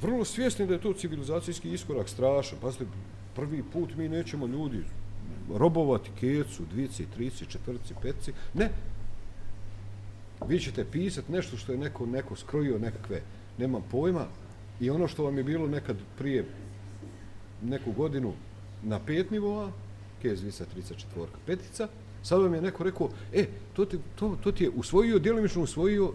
[0.02, 2.58] Vrlo svjesni da je to civilizacijski iskorak strašan.
[2.60, 2.86] Pazite,
[3.34, 4.84] prvi put mi nećemo ljudi
[5.54, 8.32] robovati kecu, dvici, trici, četvrci, petci.
[8.54, 8.70] Ne,
[10.48, 13.20] vi ćete pisati nešto što je neko, neko skrojio nekakve,
[13.58, 14.26] nemam pojma,
[14.80, 16.44] i ono što vam je bilo nekad prije
[17.62, 18.32] neku godinu
[18.82, 19.70] na pet nivoa,
[20.22, 21.88] kez visa 34 petica,
[22.22, 26.12] sad vam je neko rekao, e, to ti, to, to ti je usvojio, djelomično usvojio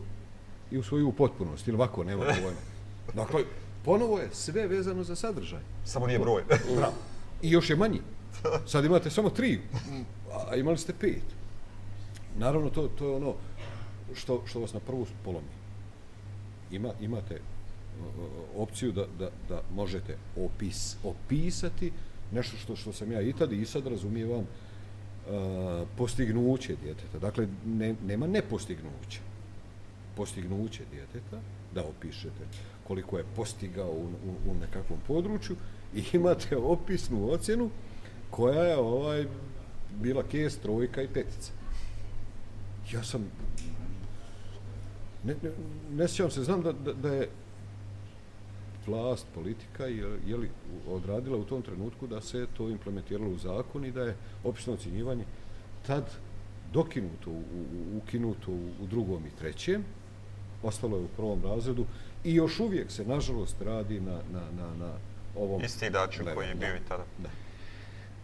[0.71, 2.59] i usvojio u potpunost, ili ovako, nema pojma.
[3.15, 3.43] Dakle,
[3.85, 5.61] ponovo je sve vezano za sadržaj.
[5.85, 6.43] Samo nije broj.
[6.77, 6.93] Bravo.
[7.41, 8.01] I još je manji.
[8.65, 9.61] Sad imate samo tri,
[10.49, 11.23] a imali ste pet.
[12.37, 13.33] Naravno, to, to je ono,
[14.15, 15.47] što, što vas na prvu polomi.
[16.71, 17.41] Ima, imate e, e,
[18.55, 21.91] opciju da, da, da možete opis, opisati
[22.31, 27.19] nešto što, što sam ja i tad i sad razumijevam uh, postignuće djeteta.
[27.19, 29.19] Dakle, ne, nema nepostignuće.
[30.15, 31.41] Postignuće djeteta,
[31.73, 32.47] da opišete
[32.87, 35.55] koliko je postigao u, u, u nekakvom području
[35.95, 37.69] i imate opisnu ocjenu
[38.29, 39.25] koja je ovaj
[40.01, 41.51] bila kes, trojka i petica.
[42.93, 43.31] Ja sam
[45.23, 45.51] ne, ne,
[45.91, 47.29] ne sjećam se, znam da, da, da je
[48.87, 50.49] vlast, politika je, je li
[50.87, 55.25] odradila u tom trenutku da se to implementiralo u zakon i da je opisno ocjenjivanje
[55.87, 56.03] tad
[56.73, 59.83] dokinuto, u, u, ukinuto u, u drugom i trećem,
[60.63, 61.85] ostalo je u prvom razredu
[62.23, 64.93] i još uvijek se, nažalost, radi na, na, na, na
[65.35, 65.63] ovom...
[65.63, 67.03] Isti dačin koji je bio i tada.
[67.17, 67.29] Da.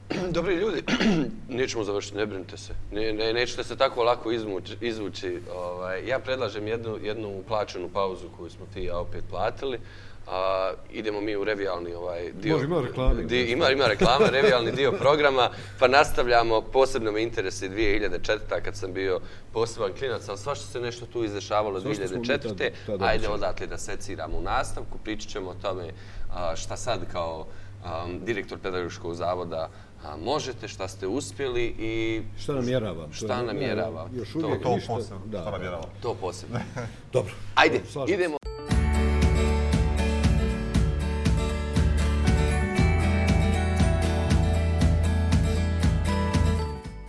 [0.35, 0.83] Dobri ljudi,
[1.49, 2.73] nećemo završiti, ne brinite se.
[2.91, 5.39] Ne, ne, nećete se tako lako izmući, izvući.
[5.55, 9.79] Ovaj, ja predlažem jednu, jednu plaćenu pauzu koju smo ti ja opet platili.
[10.27, 12.53] A, idemo mi u revijalni ovaj dio.
[12.53, 13.23] Može, ima reklame.
[13.23, 16.61] Di, ima, ima reklame, revijalni dio programa, pa nastavljamo.
[16.61, 18.37] Posebno me interesi 2004.
[18.63, 19.19] kad sam bio
[19.53, 22.37] poseban klinac, ali svašta se nešto tu izdešavalo Zašto smo mi 2004.
[22.57, 25.89] tad- tada Ajde odatle da seciramo u nastavku, pričat ćemo o tome
[26.33, 27.45] a, šta sad kao
[27.85, 29.69] um, direktor pedagoškog zavoda
[30.05, 33.07] a, možete, šta ste uspjeli i Šta namjeravam?
[33.07, 34.09] To Šta je- namjeravam?
[34.15, 34.93] Još To- uvijek To ništa.
[34.93, 35.89] posebno, Da, što nam je dalo.
[36.01, 36.59] to posebno.
[37.13, 37.33] Dobro.
[37.55, 38.13] Ajde, Slažem se.
[38.15, 38.37] idemo.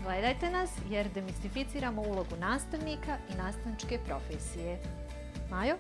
[0.03, 4.79] Gledajte nas jer demistificiramo ulogu nastavnika i nastavničke profesije.
[5.51, 5.77] Majo?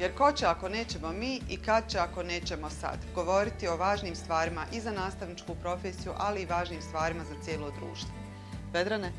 [0.00, 2.98] Jer ko će ako nećemo mi i kad će ako nećemo sad?
[3.14, 8.10] Govoriti o važnim stvarima i za nastavničku profesiju, ali i važnim stvarima za cijelo društvo.
[8.72, 9.12] Vedrane?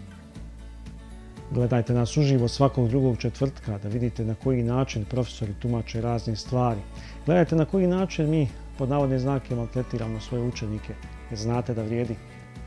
[1.51, 6.79] Gledajte nas uživo svakog drugog četvrtka da vidite na koji način profesori tumače razne stvari.
[7.25, 10.93] Gledajte na koji način mi pod navodne znake maltretiramo svoje učenike
[11.29, 12.15] jer znate da vrijedi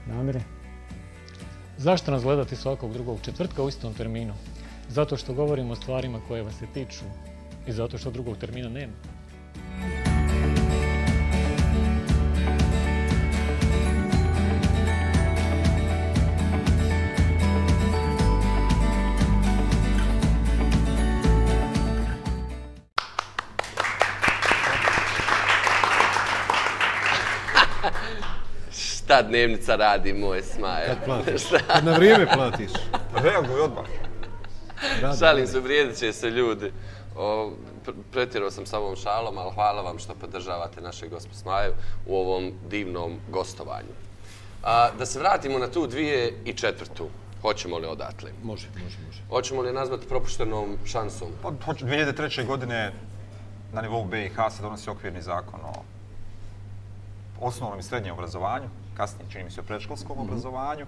[0.07, 0.41] namire.
[1.79, 4.35] Zašto nas gledati svakog drugog četvrtka u istom terminu?
[4.89, 7.05] Zato što govorimo o stvarima koje vas se tiču
[7.69, 8.93] i zato što drugog termina nema.
[28.71, 30.87] Šta dnevnica radi, moj smaje?
[30.87, 31.43] Kad platiš.
[31.67, 32.71] Kad na vrijeme platiš.
[33.15, 33.85] Reaguj odmah.
[35.03, 36.73] Radi, Šalim se, vrijedit će se ljudi.
[37.19, 37.51] O,
[38.13, 41.73] pretjerao sam sa ovom šalom, ali hvala vam što podržavate naše gospo Smaju
[42.07, 43.95] u ovom divnom gostovanju.
[44.63, 47.09] A, da se vratimo na tu dvije i četvrtu.
[47.43, 48.31] Hoćemo li odatle?
[48.43, 49.23] Može, može, može.
[49.31, 51.29] Hoćemo li nazvati propuštenom šansom?
[51.43, 52.47] Hoć- 2003.
[52.47, 52.93] godine
[53.73, 55.83] na nivou BiH se donosi okvirni zakon o
[57.41, 60.87] osnovnom i srednjem obrazovanju, kasnije čini mi se o predškolskom obrazovanju,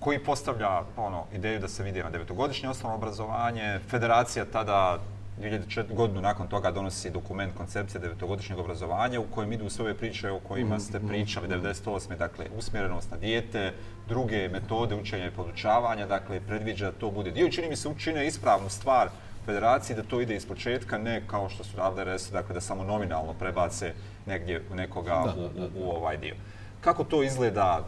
[0.00, 3.80] koji postavlja ono, ideju da se vidi na devetogodišnje osnovno obrazovanje.
[3.90, 4.98] Federacija tada
[5.40, 5.94] 2004.
[5.94, 10.40] godinu nakon toga donosi dokument koncepcije devetogodišnjeg obrazovanja u kojem idu sve ove priče o
[10.40, 12.16] kojima ste pričali 98.
[12.16, 13.72] Dakle, usmjerenost na dijete,
[14.08, 17.88] druge metode učenja i podučavanja, dakle, predviđa da to bude dio i čini mi se
[17.88, 19.08] učine ispravnu stvar
[19.46, 22.84] federaciji da to ide iz početka, ne kao što su radile RS, dakle da samo
[22.84, 23.92] nominalno prebace
[24.26, 25.80] negdje u nekoga Da, u, da, da.
[25.80, 26.34] u, u ovaj dio.
[26.80, 27.84] Kako to izgleda?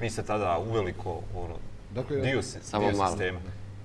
[0.00, 1.54] Vi ste tada uveliko ono,
[1.94, 3.10] Dakle, dio, Samo dio malo.
[3.10, 3.40] sistema.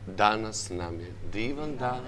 [0.08, 2.00] Danas nam je divan dan,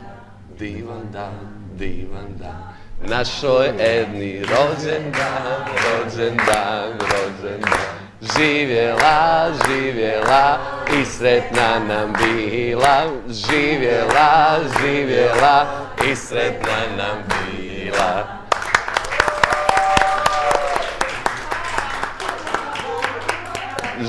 [0.60, 1.34] divan dan,
[1.78, 2.74] divan dan.
[3.02, 7.98] Našoj Edni rođen dan, rođen dan, rođen dan.
[8.38, 10.58] Živjela, živjela
[11.02, 13.04] i sretna nam bila.
[13.28, 15.66] Živjela, živjela
[16.12, 18.28] i sretna nam bila.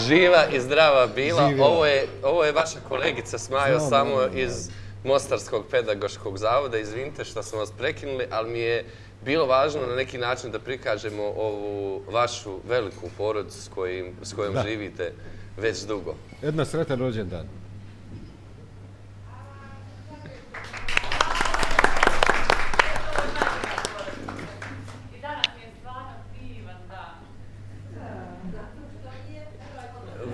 [0.07, 1.49] Živa i zdrava bila.
[1.49, 1.69] Živjela.
[1.69, 4.71] Ovo je, ovo je vaša kolegica Smajo, samo iz
[5.05, 6.79] Mostarskog pedagoškog zavoda.
[6.79, 8.85] Izvinite što smo vas prekinuli, ali mi je
[9.25, 14.55] bilo važno na neki način da prikažemo ovu vašu veliku porodicu s, kojim, s kojom
[14.55, 14.63] Da.
[14.63, 15.13] živite
[15.57, 16.15] već dugo.
[16.43, 17.49] Jedna sretan rođendan.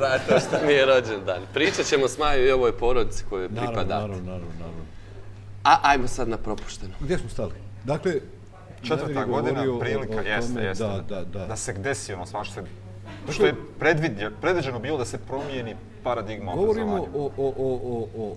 [0.07, 1.43] Zato što mi je rođendan.
[1.55, 3.95] Pričat ćemo s Majom i ovoj porodici kojoj Naravno, pripadate.
[3.95, 4.83] naravno, naravno, naravno.
[5.65, 6.93] A ajmo sad na propušteno.
[7.01, 7.53] Gdje smo stali?
[7.85, 8.13] Dakle,
[8.83, 10.85] Četvrta godina, govorio o- prilika, o jeste, tome jeste.
[10.85, 11.47] Da, da, da.
[11.47, 12.63] Da se desi ono svašta.
[13.31, 13.55] Što je
[14.41, 17.17] predviđeno bilo da se promijeni paradigma Govorimo obrazovanja.
[17.17, 18.37] o, o, o, o, o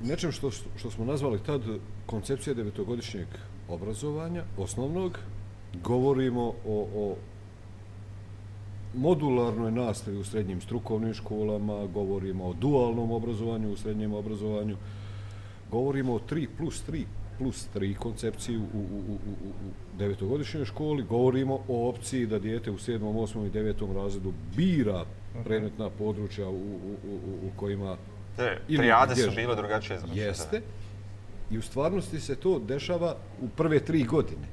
[0.00, 1.60] nečem što, što smo nazvali tad
[2.06, 3.26] koncepcija devetogodišnjeg
[3.68, 5.18] obrazovanja, osnovnog.
[5.74, 6.54] Govorimo o,
[6.96, 7.16] o
[8.96, 14.76] modularnoj nastavi u srednjim strukovnim školama, govorimo o dualnom obrazovanju u srednjem obrazovanju,
[15.70, 17.04] govorimo o 3 plus 3
[17.38, 22.78] plus 3 koncepciji u, u, u, u, devetogodišnjoj školi, govorimo o opciji da dijete u
[22.78, 23.46] 7., 8.
[23.46, 23.94] i 9.
[23.94, 25.04] razredu bira
[25.44, 27.16] predmetna područja u, u, u,
[27.46, 27.96] u, kojima
[28.36, 30.28] Te trijade su bile drugačije zamišljene.
[30.28, 30.62] Jeste.
[31.50, 34.46] I u stvarnosti se to dešava u prve tri godine.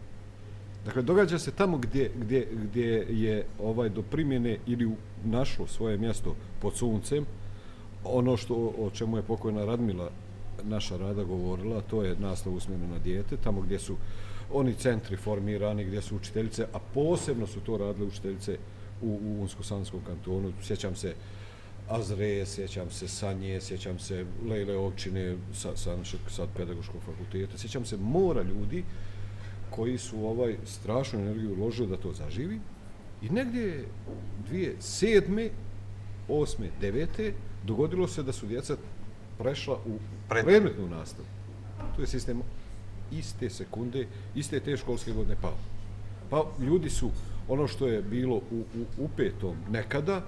[0.85, 5.97] Dakle, događa se tamo gdje, gdje, gdje je ovaj do primjene ili u- našlo svoje
[5.97, 7.25] mjesto pod suncem,
[8.03, 10.09] ono što, o čemu je pokojna Radmila
[10.63, 13.95] naša rada govorila, to je nastav usmjerena na dijete, tamo gdje su
[14.53, 18.57] oni centri formirani, gdje su učiteljice, a posebno su to radile učiteljice
[19.01, 20.51] u, u Unsko-Sanskom kantonu.
[20.61, 21.13] Sjećam se
[21.89, 27.57] Azre, sjećam se Sanje, sjećam se Lejle općine sa, sa sa pedagoškog fakulteta.
[27.57, 28.83] Sjećam se mora ljudi
[29.71, 32.59] koji su ovaj strašnu energiju uložili da to zaživi.
[33.21, 33.85] I negdje
[34.47, 35.49] dvije sedme,
[36.27, 38.77] osme, devete, dogodilo se da su djeca
[39.37, 39.97] prešla u
[40.29, 41.27] Pred- predmetnu nastavu.
[41.95, 42.41] To je sistem
[43.11, 44.05] iste sekunde,
[44.35, 45.57] iste te školske godine pao.
[46.29, 47.09] Pa ljudi su,
[47.47, 48.63] ono što je bilo u, u,
[48.97, 50.21] u petom nekada,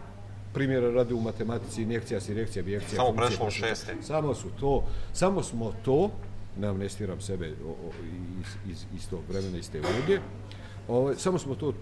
[0.53, 3.75] primjera rade u matematici, injekcija, sirekcija, bijekcija, Samo funkcija, prešlo u posljedica.
[3.75, 3.95] šeste.
[4.01, 4.83] Samo su to,
[5.13, 6.11] samo smo to,
[6.57, 7.91] ne amnestiram sebe o, o,
[8.41, 10.19] iz, iz, iz tog vremena, iz te uloge,
[10.87, 11.73] ovaj, samo smo to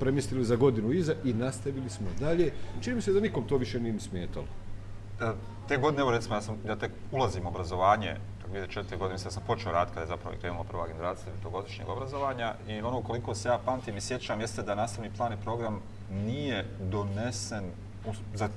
[0.00, 2.52] premislili za godinu iza i nastavili smo dalje.
[2.80, 4.46] Čini mi se da nikom to više nije smetalo.
[5.20, 5.32] E,
[5.68, 8.98] Te godine, evo recimo, ja, sam, ja tek ulazim u obrazovanje, tako 2004.
[8.98, 12.80] godine, mislim ja sam počeo rad kada je zapravo krenula prva generacija devetogodišnjeg obrazovanja i
[12.80, 15.80] ono koliko se ja pamtim i sjećam jeste da nastavni plan i program
[16.10, 17.64] nije donesen
[18.34, 18.48] za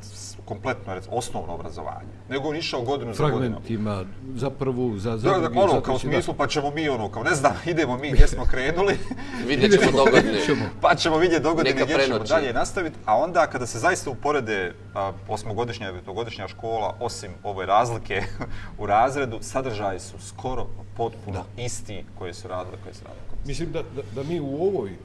[0.46, 3.42] kompletno recimo, osnovno obrazovanje, nego on išao godinu za godinom.
[3.42, 4.04] Fragmentima,
[4.36, 6.14] za prvu, za, za Da, da, drugi, ono, kao u treći, da.
[6.14, 8.98] smislu, pa ćemo mi, ono, kao ne znam, idemo mi gdje smo krenuli,
[9.48, 10.40] Vidjet ćemo dogodine.
[10.82, 14.74] pa ćemo vidjeti dogodine Neka gdje ćemo dalje nastaviti, a onda kada se zaista uporede
[14.94, 18.24] a, osmogodišnja i devetogodišnja škola, osim ove razlike
[18.80, 20.68] u razredu, sadržaji su skoro
[20.98, 23.22] potpuno isti koje su radile, koje su radile.
[23.38, 23.48] nas.
[23.48, 24.96] Mislim da, da, da mi u ovoj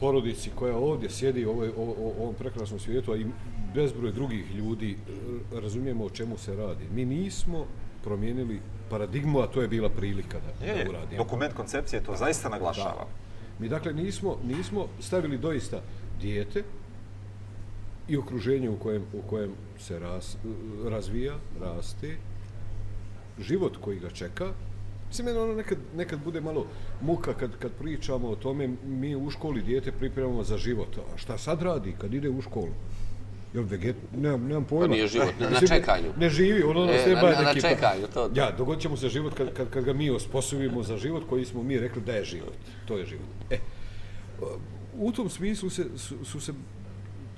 [0.00, 3.26] porodici koja ovdje sjedi u ovoj, o, o, ovom prekrasnom svijetu, a i
[3.74, 4.96] bezbroj drugih ljudi,
[5.52, 6.84] r- razumijemo o čemu se radi.
[6.94, 7.66] Mi nismo
[8.04, 8.60] promijenili
[8.90, 11.24] paradigmu, a to je bila prilika da, Je, da uradimo.
[11.24, 13.06] dokument koncepcije to zaista naglašava.
[13.58, 15.80] Mi dakle nismo, nismo stavili doista
[16.20, 16.62] dijete
[18.08, 20.36] i okruženje u kojem, u kojem se ras,
[20.84, 22.16] razvija, raste,
[23.38, 24.52] život koji ga čeka.
[25.12, 26.66] Mislim, meni ono nekad, nekad bude malo
[27.00, 30.88] muka kad, kad pričamo o tome, mi u školi dijete pripremamo za život.
[30.98, 32.68] A šta sad radi kad ide u školu?
[33.54, 33.96] Jel veget...
[34.16, 34.86] Nemam, nemam pojma.
[34.86, 36.12] nije život, na- na čekanju.
[36.16, 38.96] Ne živi, ono E, nas treba na- na pa- čekanju, to- Ja, dogodit će mu
[38.96, 42.12] se život kad, kad, kad ga mi osposobimo za život koji smo mi rekli da
[42.12, 42.54] je život.
[42.86, 43.26] To je život.
[43.50, 43.58] E,
[44.94, 46.52] u tom smislu se, su, su se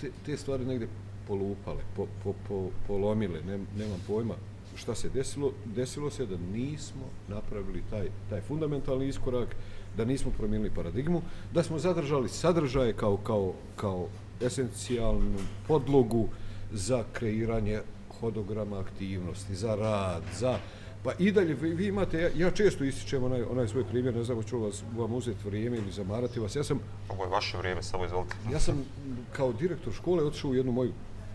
[0.00, 0.86] te, te stvari negde
[1.28, 4.34] polupale, po, po, po, polomile, ne, nemam pojma
[4.76, 5.52] šta se desilo.
[5.64, 9.56] Desilo se da nismo napravili taj, taj fundamentalni iskorak,
[9.96, 11.22] da nismo promijenili paradigmu,
[11.52, 14.06] da smo zadržali sadržaje kao, kao, kao
[14.40, 16.28] esencijalnu podlogu
[16.72, 17.80] za kreiranje
[18.20, 20.58] hodograma aktivnosti, za rad, za...
[21.04, 24.24] Pa i dalje, vi, vi imate, ja, ja često ističem onaj, onaj svoj primjer, ne
[24.24, 26.56] znam hoću vas, vam uzeti vrijeme ili zamarati vas.
[26.56, 28.34] Ja sam, Ovo je vaše vrijeme, samo izvolite.
[28.52, 28.84] ja sam
[29.32, 30.92] kao direktor škole otišao u jednu moju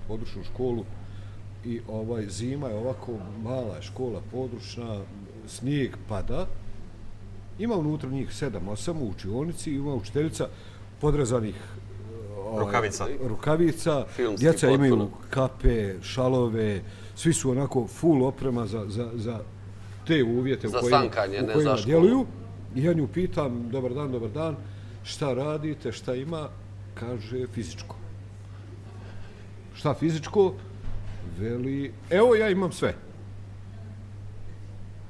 [0.08, 0.86] područnu školu
[1.66, 3.12] i ovaj zima je ovako
[3.44, 5.02] mala škola područna,
[5.48, 6.46] snijeg pada.
[7.60, 10.48] Ima unutra njih sedam, osam u učionici, ima učiteljica
[11.02, 11.56] podrezanih
[12.38, 13.06] ovaj, Rukavica.
[13.28, 15.18] rukavica, Filmski djeca imaju potpuno.
[15.30, 16.82] kape, šalove,
[17.16, 19.40] svi su onako full oprema za, za, za
[20.08, 21.86] te uvjete Za u kojima, sankanje, u ne kojima za školu.
[21.86, 22.26] djeluju.
[22.76, 24.56] I ja nju pitam, dobar dan, dobar dan,
[25.04, 26.50] šta radite, šta ima?
[26.94, 27.96] Kaže, fizičko.
[29.74, 30.54] Šta fizičko?
[31.40, 32.94] Veli, evo ja imam sve.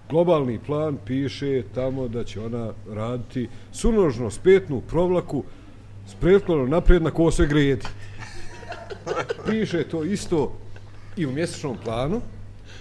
[0.09, 5.43] Globalni plan piše tamo da će ona raditi sunožno spetnu provlaku
[6.07, 7.85] s pretklonom naprijed na kosoj gredi.
[9.47, 10.57] Piše to isto
[11.17, 12.21] i u mjesečnom planu,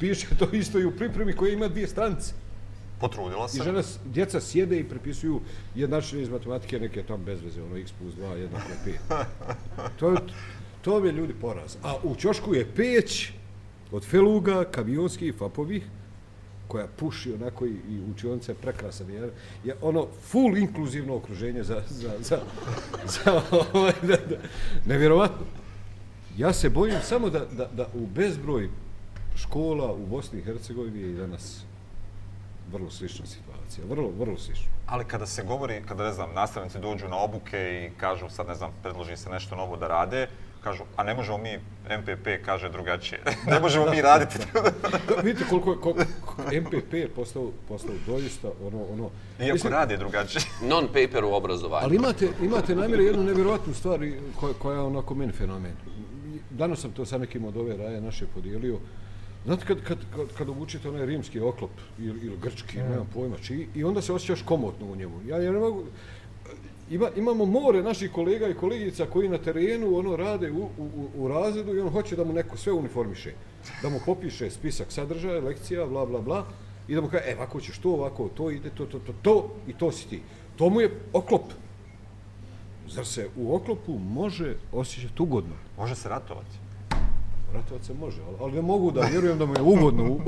[0.00, 2.32] piše to isto i u pripremi koja ima dvije stranice.
[3.00, 3.62] Potrudila I se.
[3.64, 5.40] žena, s- djeca sjede i prepisuju
[5.74, 9.24] jednačine iz matematike, neke tam bez veze, ono x plus 2, jednako je 5.
[9.98, 10.16] To, je-
[10.82, 11.76] to je ljudi poraz.
[11.82, 13.32] A u Ćošku je peć
[13.92, 15.82] od feluga, kamionskih, fapovih,
[16.68, 19.10] koja puši onako i, i učionice prekrasan.
[19.10, 19.30] Je,
[19.64, 22.40] je ono full inkluzivno okruženje za, za, za,
[23.24, 24.36] za ovaj, da, da,
[24.86, 25.46] nevjerovatno.
[26.36, 28.68] Ja se bojim samo da, da, da u bezbroj
[29.36, 31.64] škola u Bosni i Hercegovini je i danas
[32.72, 33.84] vrlo slična situacija.
[33.88, 34.66] Vrlo, vrlo slična.
[34.86, 38.54] Ali kada se govori, kada ne znam, nastavnici dođu na obuke i kažu sad ne
[38.54, 40.28] znam, predloži se nešto novo da rade,
[40.68, 41.58] kažu, a ne možemo mi,
[41.98, 43.20] MPP kaže drugačije,
[43.52, 44.38] ne možemo mi raditi.
[44.54, 46.04] Da, vidite koliko, je- koliko,
[46.42, 49.10] MPP je postao, postao doista ono, ono...
[49.40, 50.42] Iako rade drugačije.
[50.62, 51.84] Non-paper u obrazovanju.
[51.84, 54.00] Ali imate, imate namjere jednu nevjerojatnu stvar
[54.58, 55.72] koja je onako meni fenomen.
[56.50, 58.78] Danas sam to sa nekim od ove raje naše podijelio.
[59.44, 62.90] Znate, kad, kad, kad, kad obučite onaj rimski oklop ili, ili grčki, mm.
[62.90, 65.20] nemam pojma čiji, i onda se osjećaš komotno u njemu.
[65.26, 65.84] Ja, ja ne mogu...
[66.90, 71.10] Ima, imamo more naših kolega i kolegica koji na terenu ono rade u, u, u-
[71.16, 73.32] u razredu i on hoće da mu neko sve uniformiše.
[73.82, 76.46] Da mu popiše spisak sadržaja, lekcija, bla, bla, bla.
[76.88, 79.34] I da mu kaže, e, ovako ćeš to, ovako, to ide, to, to, to, to
[79.66, 80.22] i to si ti.
[80.56, 81.42] To mu je oklop.
[82.88, 85.54] Zar se u oklopu može osjećati ugodno?
[85.78, 86.56] Može se ratovati.
[87.52, 90.20] Ratovat se može, ali, ali ne mogu da vjerujem da mu je ugodno u,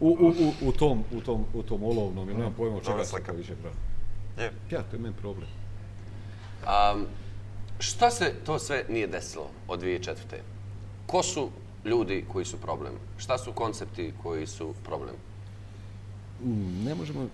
[0.00, 3.16] u, u, u, u, tom, u, tom, u tom olovnom, jer nemam pojma čega se
[3.26, 3.76] to više pravi.
[4.38, 4.52] Je.
[4.70, 5.48] Ja, to je meni problem.
[6.62, 7.06] Um,
[7.78, 10.14] šta se to sve nije desilo od 2004.
[11.06, 11.50] Ko su
[11.84, 12.92] ljudi koji su problem?
[13.16, 15.14] Šta su koncepti koji su problem?
[16.44, 17.28] Mm, Ne možemo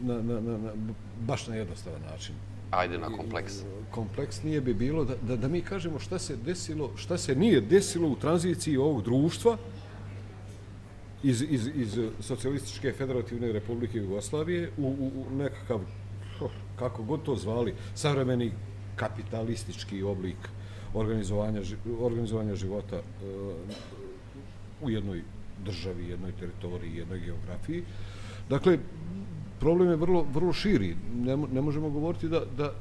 [0.00, 0.72] na, na, na, na,
[1.20, 2.34] baš na jednostavan način.
[2.70, 3.54] Ajde na kompleks.
[3.90, 8.08] kompleksnije bi bilo da, da, da mi kažemo šta se desilo, šta se nije desilo
[8.08, 9.56] u tranziciji ovog društva
[11.22, 15.80] iz, iz, iz Socijalističke federativne republike Jugoslavije u, u, u nekakav,
[16.78, 18.52] kako god to zvali, savremeni
[18.96, 20.36] kapitalistički oblik
[20.94, 21.60] organizovanja,
[22.00, 23.02] organizovanja života e,
[24.82, 25.22] u jednoj
[25.64, 27.82] državi, jednoj teritoriji, jednoj geografiji.
[28.48, 28.78] Dakle,
[29.60, 30.96] problem je vrlo, vrlo širi.
[31.14, 32.72] Ne, ne možemo govoriti da, da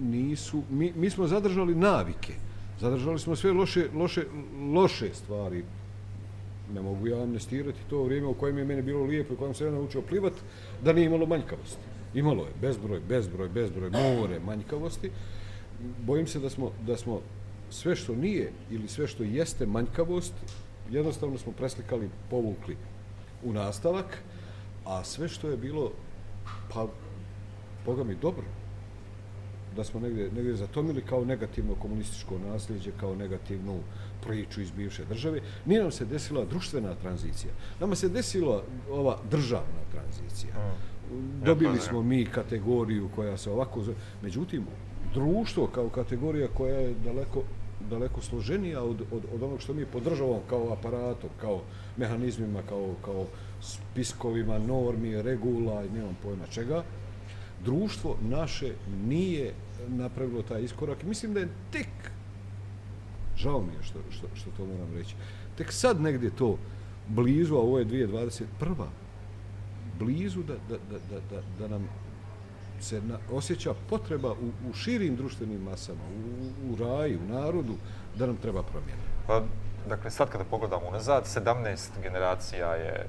[0.00, 0.62] nisu...
[0.70, 2.34] Mi, mi smo zadržali navike.
[2.80, 4.24] Zadržali smo sve loše, loše,
[4.74, 5.64] loše stvari.
[6.74, 9.64] Ne mogu ja amnestirati to vrijeme u kojem je mene bilo lijepo i kojem se
[9.64, 10.32] ja naučio plivat,
[10.84, 11.85] da nije imalo manjkavosti.
[12.16, 15.10] Imalo je bezbroj, bezbroj, bezbroj, more manjkavosti.
[16.06, 17.20] Bojim se da smo, da smo
[17.70, 20.32] sve što nije ili sve što jeste manjkavost,
[20.90, 22.76] jednostavno smo preslikali, povukli
[23.44, 24.22] u nastavak,
[24.84, 25.92] a sve što je bilo,
[26.72, 26.86] pa,
[27.86, 28.44] boga mi, dobro,
[29.76, 33.80] da smo negdje, negdje zatomili kao negativno komunističko nasljeđe, kao negativnu
[34.26, 35.40] priču iz bivše države.
[35.66, 37.52] Nije nam se desila društvena tranzicija.
[37.80, 40.52] Nama se desila ova državna tranzicija.
[40.54, 40.95] Mm.
[41.44, 43.96] Dobili smo mi kategoriju koja se ovako zove.
[44.22, 44.64] Međutim,
[45.14, 47.42] društvo kao kategorija koja je daleko
[47.90, 51.62] daleko složenija od, od, od onog što mi podržavamo kao aparatom, kao
[51.96, 53.26] mehanizmima, kao, kao
[53.60, 56.82] spiskovima, normi, regula i nemam pojma čega,
[57.64, 58.72] društvo naše
[59.06, 59.52] nije
[59.88, 61.02] napravilo taj iskorak.
[61.02, 62.10] I Mislim da je tek,
[63.36, 65.14] žao mi je što, što, što to moram reći,
[65.58, 66.58] tek sad negdje to
[67.08, 68.44] blizu, a ovo je 2021.
[69.98, 71.88] Blizu da, da, da, da, da, da nam
[72.80, 77.74] se na, osjeća potreba u, u širim društvenim masama, u, u raju, u narodu,
[78.18, 79.02] da nam treba promjena.
[79.26, 79.42] Pa,
[79.88, 83.06] dakle, sad kada pogledamo unazad, 17 generacija je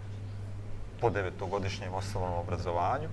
[1.01, 3.09] po devetogodišnjem osnovnom obrazovanju,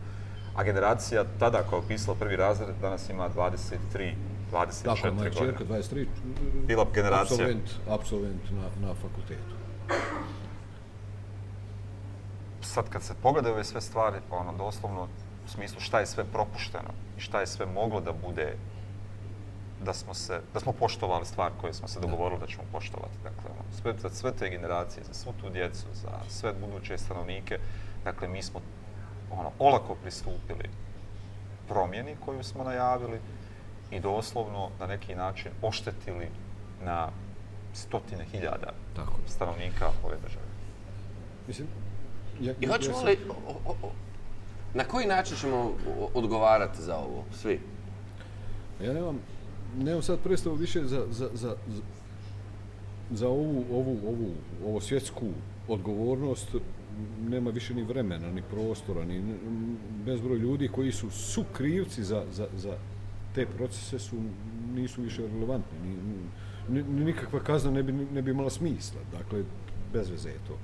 [0.56, 4.14] a generacija tada koja je upisala prvi razred danas ima 23,
[4.52, 5.46] 24 Tako, moja godine.
[5.46, 6.06] čerka, 23,
[6.66, 7.34] Bila generacija.
[7.34, 9.54] absolvent, absolvent na, na fakultetu.
[12.64, 15.08] Sad kad se pogledaju ove sve stvari, pa ono doslovno
[15.44, 18.56] u smislu šta je sve propušteno i šta je sve moglo da bude
[19.84, 23.18] da smo se da smo poštovali stvar koje smo se dogovorili da ćemo poštovati.
[23.22, 27.58] Dakle, ono, sve, za sve te generacije, za svu tu djecu, za sve buduće stanovnike,
[28.04, 28.60] dakle, mi smo
[29.30, 30.70] ono, olako pristupili
[31.68, 33.20] promjeni koju smo najavili
[33.90, 36.28] i doslovno na neki način oštetili
[36.84, 37.08] na
[37.72, 40.46] stotine hiljada Tako stanovnika ove države.
[41.48, 41.68] Mislim,
[42.41, 43.93] ja, I hoćemo li, o- o- o-
[44.74, 45.72] na koji način ćemo
[46.14, 47.61] odgovarati za ovo, svi?
[48.85, 49.18] Ja nemam,
[49.78, 51.57] nemam sad predstavu više za, za, za,
[53.11, 54.30] za, ovu, ovu, ovu,
[54.66, 55.26] ovo svjetsku
[55.68, 56.49] odgovornost.
[57.28, 59.22] Nema više ni vremena, ni prostora, ni
[60.05, 62.76] bezbroj ljudi koji su su krivci za, za, za
[63.35, 64.16] te procese su
[64.74, 65.78] nisu više relevantni.
[65.78, 65.97] Ni,
[66.68, 69.01] ni, ni nikakva kazna ne bi, ne bi imala smisla.
[69.18, 69.43] Dakle,
[69.93, 70.59] bez veze je to.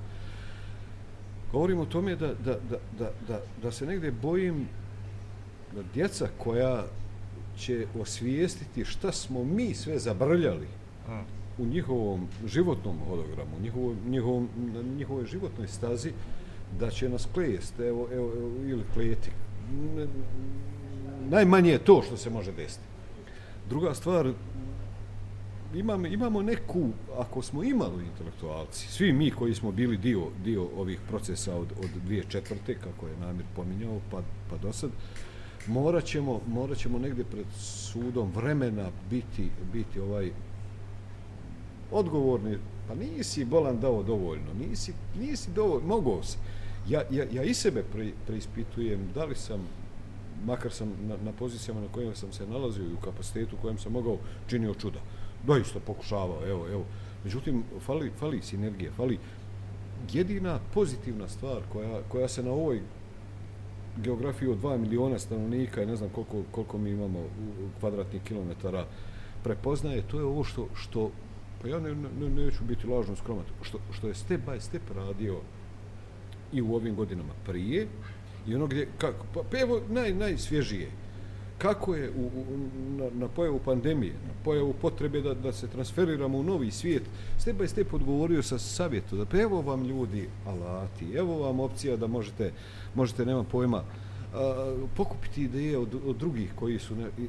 [1.51, 4.67] Govorim o tome da, da, da, da, da, da se negdje bojim
[5.75, 6.85] da djeca koja
[7.57, 10.67] će osvijestiti šta smo mi sve zabrljali
[11.57, 16.11] u njihovom životnom hologramu, njihovom, njihovom, na njihovoj životnoj stazi,
[16.79, 19.31] da će nas klejest, evo, evo, evo ili klejeti.
[21.29, 22.83] Najmanje je to što se može desiti.
[23.69, 24.33] Druga stvar,
[25.73, 30.99] imamo, imamo neku, ako smo imali intelektualci, svi mi koji smo bili dio, dio ovih
[31.09, 34.89] procesa od, od dvije četvrte, kako je Namir pominjao, pa, pa do sad,
[35.67, 40.31] morat ćemo, morat ćemo negdje pred sudom vremena biti, biti ovaj
[41.91, 42.57] odgovorni,
[42.87, 46.37] pa nisi bolan dao dovoljno, nisi, nisi dovoljno, mogao si.
[46.89, 49.59] Ja, ja, ja i sebe pre, preispitujem da li sam,
[50.45, 53.77] makar sam na, na pozicijama na kojima sam se nalazio i u kapacitetu u kojem
[53.77, 54.17] sam mogao,
[54.47, 54.99] činio čuda.
[55.47, 56.85] Doista pokušavao, evo, evo.
[57.23, 59.19] Međutim, fali, fali sinergija, fali
[60.13, 62.81] jedina pozitivna stvar koja, koja se na ovoj
[63.97, 67.29] geografiji od 2 miliona stanovnika i ne znam koliko, koliko mi imamo u-
[67.79, 68.85] kvadratnih kilometara
[69.43, 71.11] prepoznaje, to je ovo što, što
[71.61, 75.37] pa ja ne, ne, neću biti lažno skromat, što, što je step by step radio
[76.53, 77.87] i u ovim godinama prije
[78.47, 80.87] i ono gdje, kako, pa, pa evo naj, najsvježije,
[81.61, 82.45] kako je u, u,
[82.97, 87.03] na, na pojavu pandemije, na pojavu potrebe da, da se transferiramo u novi svijet,
[87.37, 91.97] step by step odgovorio sa savjetu da pa evo vam ljudi alati, evo vam opcija
[91.97, 92.51] da možete,
[92.95, 93.83] možete nema pojma,
[94.33, 97.27] a, pokupiti ideje od, od drugih koji su ne, i,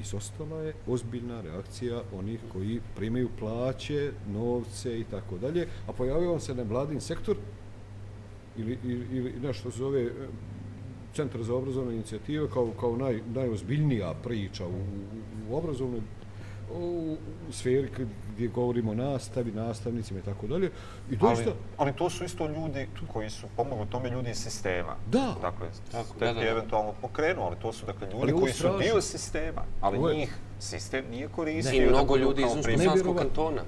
[0.00, 6.54] isostala je ozbiljna reakcija onih koji primaju plaće, novce i tako dalje, a pojavio se
[6.54, 7.36] nevladin sektor
[8.56, 10.10] ili, ili, ili nešto se zove
[11.18, 16.00] Centar za obrazovne inicijative kao, kao naj, najozbiljnija priča u, u, u obrazovnoj
[16.74, 17.16] u,
[17.48, 17.88] u sferi
[18.34, 20.70] gdje govorimo o nastavi, nastavnicima i tako dalje.
[21.10, 21.50] I doista...
[21.50, 24.96] ali, ali to su isto ljudi koji su pomogli tome ljudi iz sistema.
[25.10, 25.34] Da.
[25.42, 26.48] Dakle, tako, da, da, da.
[26.48, 31.04] eventualno pokrenu, ali to su dakle ljudi koji su dio sistema, ali Ovo njih sistem
[31.10, 31.80] nije koristio.
[31.80, 33.62] Ne, I mnogo ljudi iz Unsko-Sanskog kantona.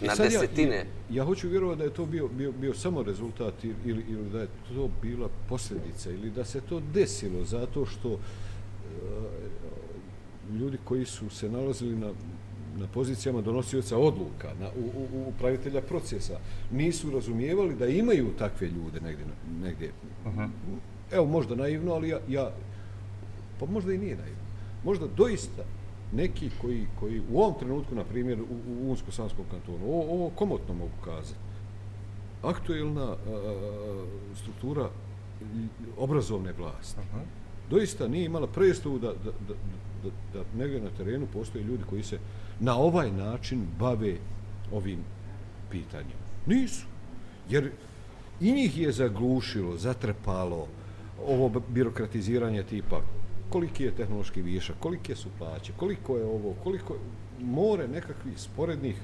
[0.00, 0.76] Na desetine.
[0.76, 4.40] Ja, ja hoću vjerovati da je to bio, bio, bio samo rezultat ili, ili da
[4.40, 8.18] je to bila posljedica ili da se to desilo zato što uh,
[10.60, 12.12] ljudi koji su se nalazili na,
[12.76, 16.38] na pozicijama donosioca odluka, na, u, u, u upravitelja procesa,
[16.72, 19.26] nisu razumijevali da imaju takve ljude negdje.
[19.62, 19.92] negdje.
[20.26, 20.48] Uh -huh.
[21.12, 22.52] Evo, možda naivno, ali ja, ja,
[23.60, 24.46] pa možda i nije naivno.
[24.84, 25.64] Možda doista
[26.12, 30.74] neki koji, koji u ovom trenutku, na primjer, u, u Unsko-Sanskom kantonu, ovo, ovo komotno
[30.74, 31.40] mogu kazati,
[32.42, 33.16] aktuelna a,
[34.34, 34.90] struktura
[35.98, 37.20] obrazovne vlasti, -huh.
[37.70, 39.54] doista nije imala predstavu da, da, da,
[40.02, 42.18] da, da negdje na terenu postoje ljudi koji se
[42.60, 44.16] na ovaj način bave
[44.72, 44.98] ovim
[45.70, 46.18] pitanjem.
[46.46, 46.86] Nisu.
[47.48, 47.70] Jer
[48.40, 50.66] i njih je zaglušilo, zatrpalo
[51.26, 53.00] ovo birokratiziranje tipa
[53.50, 57.00] koliki je tehnološki višak, kolike su plaće, koliko je ovo, koliko je
[57.40, 58.96] more nekakvih sporednih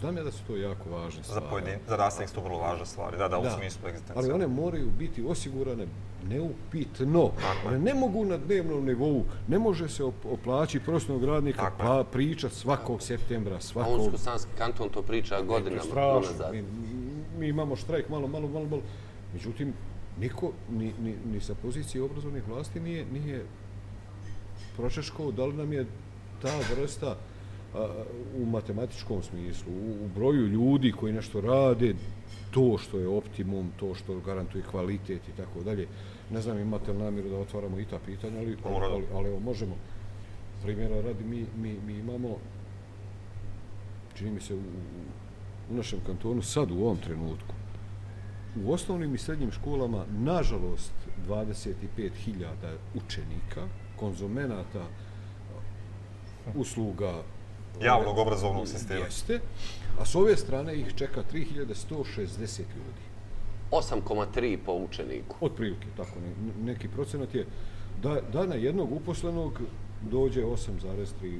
[0.00, 1.44] Znam ja da su to jako važne stvari.
[1.44, 4.16] Za, pojedin, za nastavnik su to vrlo važne stvari, da, da, u smislu egzistencije.
[4.16, 5.86] Ali one moraju biti osigurane
[6.28, 7.30] neupitno.
[7.40, 11.70] Tako one ne mogu na dnevnom nivou, ne može se o, o plaći prostornog radnika
[11.78, 13.92] pa pričat svakog septembra, svakog...
[13.92, 15.82] A Unsko-Sanski kanton to priča godinama.
[15.82, 16.52] Strašno.
[16.52, 16.64] Mi,
[17.38, 18.82] mi, imamo štrajk malo, malo, malo, malo.
[19.32, 19.72] Međutim,
[20.20, 23.44] niko, ni, ni, ni sa pozicije obrazovnih vlasti nije, nije
[24.76, 25.86] pročeško da li nam je
[26.42, 27.16] ta vrsta
[28.36, 31.94] u matematičkom smislu, u, broju ljudi koji nešto rade,
[32.50, 35.86] to što je optimum, to što garantuje kvalitet i tako dalje.
[36.30, 39.40] Ne znam imate li namjeru da otvaramo i ta pitanja, ali, ali, ali, ali evo,
[39.40, 39.76] možemo.
[40.62, 42.36] Primjera radi, mi, mi, mi imamo,
[44.14, 44.58] čini mi se, u,
[45.70, 47.54] u našem kantonu sad u ovom trenutku,
[48.56, 50.92] u osnovnim i srednjim školama, nažalost,
[51.28, 54.86] 25.000 učenika, konzumenata,
[56.54, 57.22] usluga
[57.82, 59.04] javnog obrazovnog sistema.
[59.04, 59.40] Jeste.
[60.00, 63.04] A s ove strane ih čeka 3160 ljudi.
[63.70, 65.36] 8,3 po učeniku.
[65.40, 67.46] Od prilike, tako ne, neki procenat je
[68.02, 69.60] da, da na jednog uposlenog
[70.10, 71.38] dođe 8,3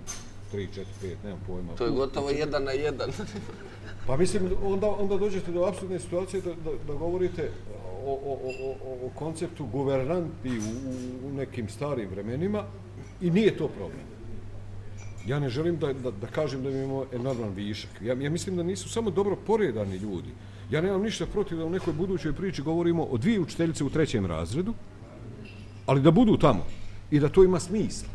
[0.52, 1.74] 3, 4, 5, nemam pojma.
[1.74, 3.10] To je gotovo jedan na jedan.
[4.06, 7.50] pa mislim, onda, onda dođete do apsurdne situacije da, da, da govorite
[8.04, 8.52] o, o, o,
[8.84, 12.64] o, o konceptu guvernanti u, u nekim starim vremenima
[13.20, 14.08] i nije to problem.
[15.26, 17.90] Ja ne želim da, da, da kažem da imamo enorman višak.
[18.02, 20.28] Ja, ja mislim da nisu samo dobro poredani ljudi.
[20.70, 24.26] Ja nemam ništa protiv da u nekoj budućoj priči govorimo o dvije učiteljice u trećem
[24.26, 24.74] razredu,
[25.86, 26.66] ali da budu tamo
[27.10, 28.08] i da to ima smisla.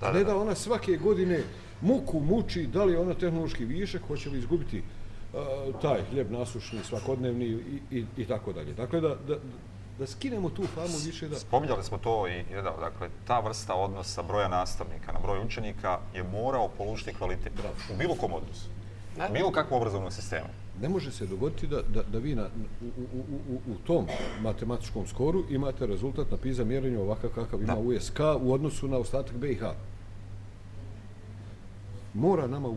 [0.00, 1.42] Da, ne da ona svake godine
[1.80, 6.78] muku muči da li je ona tehnološki višak, hoće li izgubiti uh, taj hljeb nasušni,
[6.84, 8.72] svakodnevni i, i, i tako dalje.
[8.72, 9.36] Dakle, da, da,
[9.98, 11.38] da skinemo tu famu više da...
[11.38, 16.22] Spominjali smo to i jedan, dakle, ta vrsta odnosa broja nastavnika na broj učenika je
[16.22, 17.74] morao polučiti kvalitet Bravo.
[17.94, 18.68] u bilo kom odnosu.
[19.30, 20.46] U bilo kakvom obrazovnom sistemu.
[20.82, 22.46] Ne može se dogoditi da, da, da vi na,
[22.82, 23.20] u, u,
[23.54, 24.06] u, u tom
[24.40, 27.80] matematičkom skoru imate rezultat na PISA mjerenju ovakav kakav ima da.
[27.80, 29.62] USK u odnosu na ostatak BiH.
[32.14, 32.76] Mora nama u, u,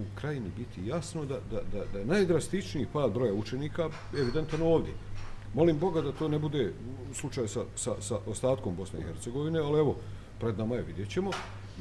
[0.00, 4.92] u krajini biti jasno da, da, da, da je najdrastičniji pad broja učenika evidentan ovdje.
[5.54, 6.72] Molim Boga da to ne bude
[7.14, 9.96] slučaj sa, sa, sa ostatkom Bosne i Hercegovine, ali evo,
[10.40, 11.30] pred nama je, vidjet ćemo,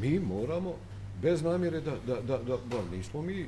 [0.02, 0.74] mi moramo,
[1.22, 3.48] bez namjere da, da, da, da, da nismo mi,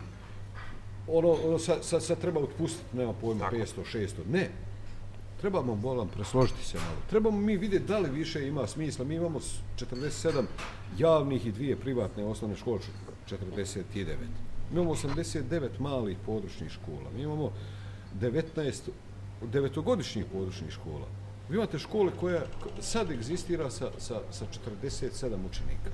[1.08, 3.56] ono, ono sad, sad, sad treba otpustiti, nema pojma, Tako.
[3.56, 4.50] 500, 600, ne.
[5.41, 6.97] Trebamo, molam, presložiti se malo.
[7.10, 9.06] Trebamo mi vidjeti da li više ima smisla.
[9.06, 9.39] Mi imamo
[9.78, 10.43] 47
[10.97, 12.80] javnih i dvije privatne osnovne škole,
[13.30, 14.17] 49.
[14.71, 17.09] Mi imamo 89 malih područnih škola.
[17.15, 17.51] Mi imamo
[18.21, 18.89] 19
[19.41, 21.07] devetogodišnjih područnih škola.
[21.49, 22.41] Vi imate škole koja
[22.80, 25.91] sad egzistira sa, sa, sa 47 učenika.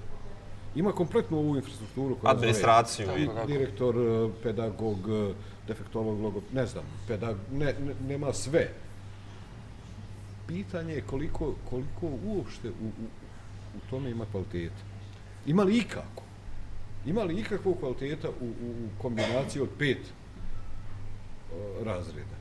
[0.76, 2.16] Ima kompletnu ovu infrastrukturu.
[2.16, 3.06] Koja Administraciju.
[3.06, 3.30] Zove, i...
[3.48, 5.34] Direktor, e, pedagog, e,
[5.68, 8.70] defektolog, logop, ne znam, pedag, ne, ne, nema sve.
[10.48, 13.08] Pitanje je koliko, koliko uopšte u, u,
[13.78, 14.84] u tome ima kvaliteta.
[15.46, 16.25] Ima li ikako?
[17.06, 19.98] Ima li ikakvog kvaliteta u, u, u kombinaciji od pet
[21.54, 22.36] o, razreda?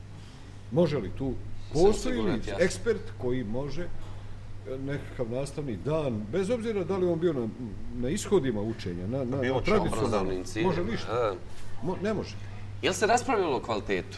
[0.71, 1.33] Može li tu,
[1.73, 7.33] postoji li ekspert koji može e, nekakav nastavni dan, bez obzira da li on bio
[7.33, 7.47] na,
[7.95, 10.69] na ishodima učenja, na, na, na ciljima.
[10.69, 11.35] može ništa,
[11.83, 12.35] Mo, ne može.
[12.81, 14.17] Jel se raspravljalo o kvalitetu?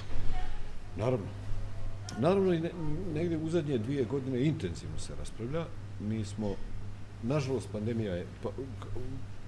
[0.97, 1.25] Naravno.
[2.19, 2.71] Naravno, i ne,
[3.13, 5.65] negdje u zadnje dvije godine intenzivno se raspravlja.
[5.99, 6.55] Mi smo,
[7.23, 8.25] nažalost, pandemija je...
[8.43, 8.49] Pa,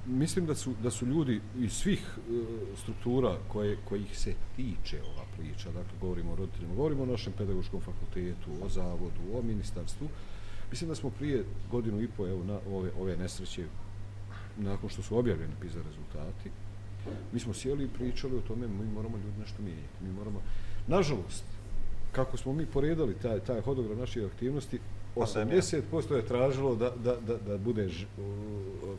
[0.10, 2.32] mislim da su, da su ljudi iz svih e,
[2.82, 7.82] struktura koje, kojih se tiče ova priča, dakle, govorimo o roditeljima, govorimo o našem pedagoškom
[7.82, 10.08] fakultetu, o zavodu, o ministarstvu,
[10.72, 13.66] mislim da smo prije godinu i po, evo, na ove, ove nesreće,
[14.58, 16.50] nakon što su objavljeni PISA rezultati,
[17.34, 20.04] mi smo sjeli i pričali o tome, mi moramo ljudi nešto mijenjati.
[20.04, 20.42] Mi moramo,
[20.88, 21.44] nažalost,
[22.12, 24.80] kako smo mi poredali taj, taj hodogram naših aktivnosti,
[25.20, 27.90] 80% je tražilo da, da, da, da bude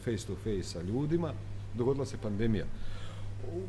[0.05, 1.33] face to face sa ljudima,
[1.75, 2.65] dogodila se pandemija.
[3.55, 3.61] U,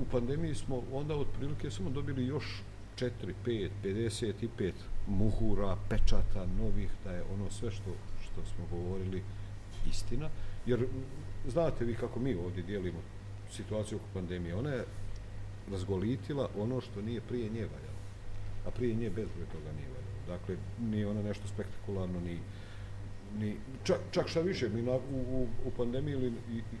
[0.00, 2.62] u pandemiji smo onda otprilike samo dobili još
[2.96, 3.10] 4,
[3.46, 4.72] 5, 55
[5.06, 7.90] muhura, pečata novih, da je ono sve što,
[8.22, 9.22] što smo govorili
[9.90, 10.28] istina.
[10.66, 10.86] Jer
[11.48, 12.98] znate vi kako mi ovdje dijelimo
[13.50, 14.54] situaciju oko pandemije.
[14.54, 14.84] Ona je
[15.70, 18.00] razgolitila ono što nije prije nje valjalo.
[18.66, 20.13] A prije nje bezbroj toga nije valjalo.
[20.28, 22.38] Dakle, nije ona nešto spektakularno, ni,
[23.38, 26.32] ni čak, čak šta više, mi na, u, u, u pandemiji ili,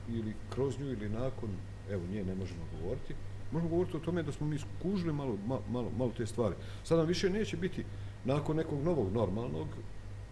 [0.08, 1.50] ili kroz nju ili nakon,
[1.90, 3.14] evo nje ne možemo govoriti,
[3.52, 5.38] možemo govoriti o tome da smo mi skužili malo,
[5.68, 6.54] malo, malo te stvari.
[6.84, 7.84] Sad nam više neće biti
[8.24, 9.66] nakon nekog novog normalnog,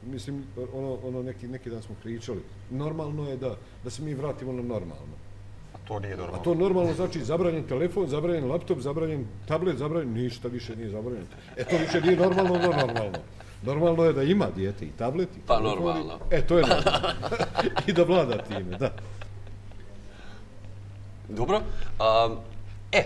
[0.07, 4.53] mislim, ono, ono neki, neki dan smo pričali, normalno je da, da se mi vratimo
[4.53, 5.32] na normalno.
[5.85, 6.45] A to nije A normalno.
[6.45, 11.27] to normalno znači zabranjen telefon, zabranjen laptop, zabranjen tablet, zabranjen, ništa više nije zabranjeno.
[11.57, 13.19] E to više nije normalno, no normalno.
[13.63, 16.19] Normalno je da ima dijete i tablet i Pa telefon i- normalno.
[16.31, 17.09] E, to je normalno.
[17.87, 18.91] I da vlada time, da.
[21.29, 21.57] Dobro.
[21.57, 22.37] Um,
[22.93, 23.03] e,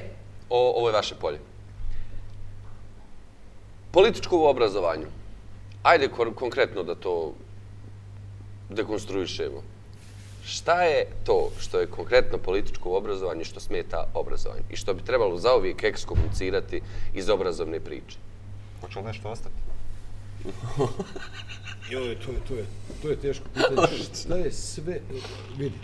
[0.51, 1.39] o, ovo je vaše polje.
[3.91, 5.07] Političko u obrazovanju.
[5.83, 7.33] Ajde kon- konkretno da to
[8.70, 9.62] dekonstruišemo.
[10.47, 15.03] Šta je to što je konkretno političko u obrazovanju što smeta obrazovanju i što bi
[15.03, 16.80] trebalo zauvijek ekskomunicirati
[17.14, 18.18] iz obrazovne priče?
[18.80, 19.55] Hoće li nešto ostati?
[21.90, 22.66] Joj, to je, to je,
[23.03, 23.99] to je teško pitanje.
[24.14, 25.01] Šta je sve,
[25.59, 25.78] vidi,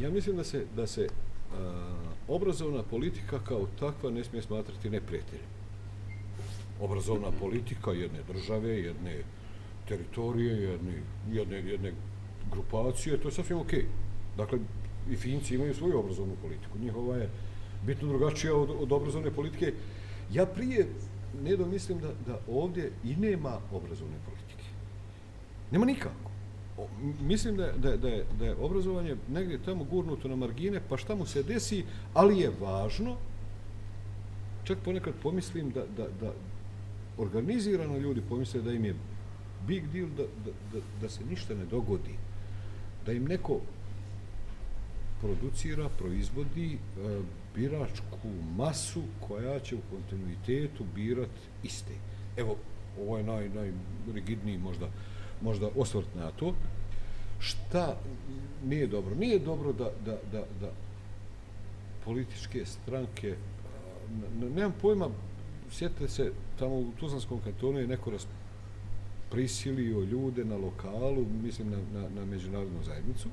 [0.00, 1.08] ja mislim da se, da se
[1.52, 1.96] a,
[2.28, 5.46] obrazovna politika kao takva ne smije smatrati neprijateljem.
[6.80, 9.22] Obrazovna politika jedne države, jedne
[9.88, 11.02] teritorije, jedne,
[11.32, 11.92] jedne, jedne
[12.52, 13.84] grupacije, to je sasvim okej.
[14.36, 14.58] Dakle,
[15.10, 16.78] i Finci imaju svoju obrazovnu politiku.
[16.78, 17.30] Njihova je
[17.86, 19.72] bitno drugačija od, od obrazovne politike.
[20.32, 20.86] Ja prije
[21.42, 24.64] ne mislim da, da ovdje i nema obrazovne politike.
[25.70, 26.30] Nema nikako.
[26.78, 26.88] O,
[27.20, 31.14] mislim da da, da, je, da je obrazovanje negdje tamo gurnuto na margine, pa šta
[31.14, 31.84] mu se desi,
[32.14, 33.16] ali je važno,
[34.64, 36.32] čak ponekad pomislim da, da, da
[37.18, 38.94] organizirano ljudi pomisle da im je
[39.66, 42.14] big deal da, da, da, da se ništa ne dogodi.
[43.06, 43.60] Da im neko
[45.20, 46.78] producira, proizvodi e,
[47.54, 51.30] biračku masu koja će u kontinuitetu birat
[51.62, 51.92] iste.
[52.36, 52.56] Evo,
[53.00, 54.88] ovo je naj, najrigidniji možda,
[55.42, 56.54] možda osvrt na to.
[57.38, 57.96] Šta
[58.64, 59.14] nije dobro?
[59.14, 60.70] Nije dobro da, da, da, da
[62.04, 63.36] političke stranke, a,
[64.42, 65.08] n- nemam pojma,
[65.70, 68.45] sjetite se, tamo u Tuzlanskom kantonu je neko raspravljeno
[69.36, 73.28] prisilio ljude na lokalu, mislim na, na, na međunarodnu zajednicu,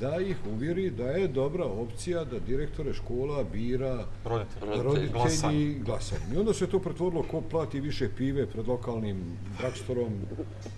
[0.00, 4.82] da ih uvjeri da je dobra opcija da direktore škola bira Roditelji.
[4.82, 5.78] Roditelji.
[5.78, 6.34] Glasanje.
[6.34, 9.16] I onda se to pretvorilo ko plati više pive pred lokalnim
[9.58, 10.12] drugstorom,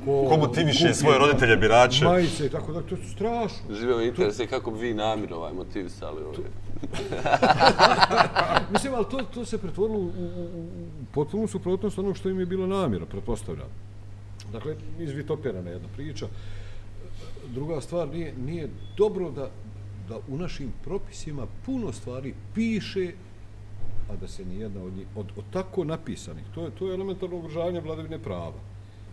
[0.04, 2.04] ko Ko motiviše kupi svoje roditelje birače?
[2.04, 3.74] Majice i tako da, to je strašno.
[3.74, 6.44] Žive me interese kako bi vi namir ovaj motivisali ovdje.
[8.72, 10.24] Mislim, ali to, to se pretvorilo u, u,
[10.60, 10.68] u
[11.12, 13.89] potpunu suprotnost onog što im je bila namjera, pretpostavljam.
[14.52, 16.26] Dakle, izvitopirana jedna priča.
[17.54, 19.50] Druga stvar, nije, nije dobro da,
[20.08, 23.12] da u našim propisima puno stvari piše,
[24.10, 27.36] a da se nijedna od njih, od, od tako napisanih, to je, to je elementarno
[27.36, 28.60] ugrožavanje vladavine prava.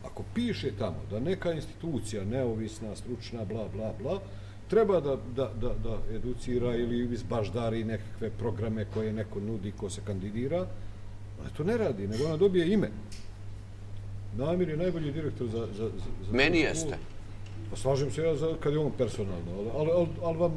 [0.05, 4.19] Ako piše tamo da neka institucija, neovisna, stručna, bla, bla, bla,
[4.69, 10.01] treba da, da, da, da educira ili izbaždari nekakve programe koje neko nudi, ko se
[10.05, 10.67] kandidira,
[11.39, 12.89] ona to ne radi, nego ona dobije ime.
[14.38, 15.59] Namir je najbolji direktor za...
[15.59, 15.89] za, za,
[16.27, 16.97] za Meni jeste.
[17.69, 20.53] Pa slažem se ja za, kad je on personalno, ali, ali, ali, ali vam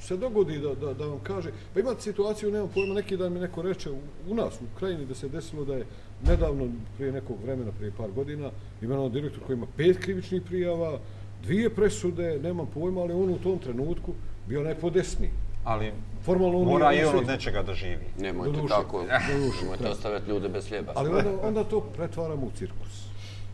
[0.00, 3.40] se dogodi da, da, da vam kaže, pa imate situaciju, nemam pojma, neki dan mi
[3.40, 3.98] neko reče u,
[4.28, 5.86] u nas, u krajini, da se desilo da je
[6.26, 8.50] nedavno, prije nekog vremena, prije par godina,
[8.82, 10.98] imenovan direktor koji ima pet krivičnih prijava,
[11.42, 14.12] dvije presude, nemam pojma, ali on u tom trenutku
[14.48, 15.30] bio najpodesniji.
[15.64, 15.92] Ali
[16.24, 18.06] Formalno on mora i on od nečega da živi.
[18.18, 19.04] Nemojte tako,
[19.62, 19.90] nemojte da.
[19.90, 20.92] ostavljati ljude bez hljeba.
[20.96, 23.01] Ali onda, onda to pretvaramo u cirkus.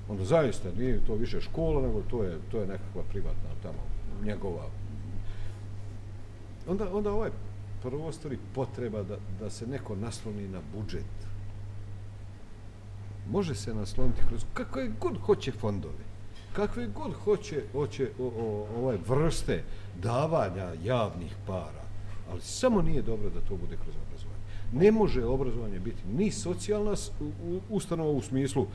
[0.09, 3.79] Onda zaista nije to više škola, nego to je, to je nekakva privatna tamo,
[4.25, 4.65] njegova.
[6.69, 7.31] Onda, onda ovaj
[7.83, 11.05] prvostori potreba da, da se neko nasloni na budžet.
[13.31, 16.05] Može se nasloniti kroz kakve god hoće fondove,
[16.53, 19.65] kakve god hoće, hoće o, o, ovaj vrste
[20.03, 21.85] davanja javnih para,
[22.31, 23.95] ali samo nije dobro da to bude kroz.
[24.73, 28.67] Ne može obrazovanje biti ni socijalna u- ustanova u smislu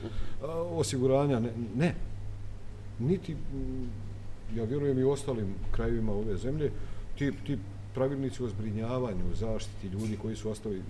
[0.72, 1.96] osiguranja, ne, ne.
[3.00, 3.90] Niti, mm,
[4.56, 6.72] ja vjerujem i ostalim krajevima ove zemlje,
[7.18, 7.58] ti, ti
[7.94, 10.82] pravilnici o zbrinjavanju, zaštiti ljudi koji su ostali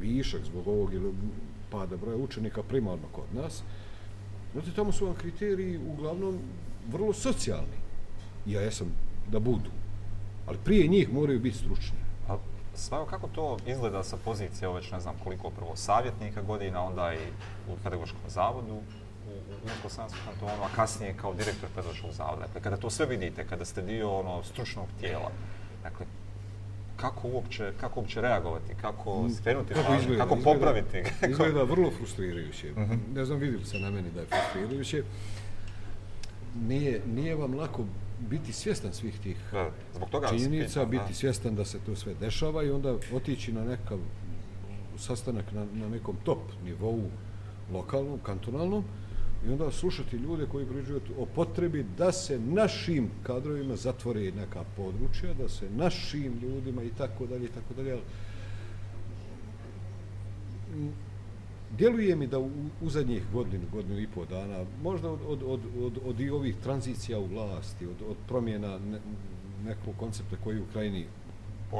[0.00, 1.12] višak zbog ovog ili
[1.70, 3.62] pada broja učenika primarno kod nas,
[4.52, 6.38] Znate, tamo su vam kriteriji uglavnom
[6.92, 7.78] vrlo socijalni.
[8.46, 8.86] Ja jesam
[9.30, 9.70] da budu.
[10.46, 11.96] Ali prije njih moraju biti stručni.
[12.74, 17.14] A Svako, kako to izgleda sa pozicije, već ne znam koliko prvo savjetnika godina, onda
[17.14, 17.18] i
[17.68, 18.82] u pedagoškom zavodu, u,
[19.28, 19.32] u
[19.64, 22.42] Unsko-Sanskom kantonu, a kasnije kao direktor pedagoškog zavoda.
[22.42, 25.30] Dakle, kada to sve vidite, kada ste dio ono, stručnog tijela,
[25.82, 26.06] dakle,
[26.96, 30.22] kako uopće, kako uopće reagovati, kako skrenuti Kako izgleda?
[30.22, 31.02] kako Izgleda- popraviti?
[31.28, 32.72] Izgleda vrlo frustrirajuće.
[33.14, 35.02] Ne znam, vidjeli se na meni da je frustrirajuće.
[36.62, 37.84] Nije, nije vam lako
[38.20, 40.86] biti svjestan svih tih Da, zbog toga činjenica, da.
[40.86, 43.98] biti svjestan da se to sve dešava i onda otići na nekav
[44.98, 47.10] sastanak na, na nekom top nivou
[47.72, 48.84] lokalnom, kantonalnom
[49.46, 55.34] i onda slušati ljude koji pričaju o potrebi da se našim kadrovima zatvore neka područja,
[55.34, 57.98] da se našim ljudima i tako dalje i tako dalje.
[61.78, 62.50] Djeluje mi da u,
[62.82, 66.56] u zadnjih godinu, godinu i pol dana, možda od, od, od, od, od i ovih
[66.62, 69.00] tranzicija u vlasti, od, od promjena ne,
[69.64, 71.06] nekog koncepta koji u krajini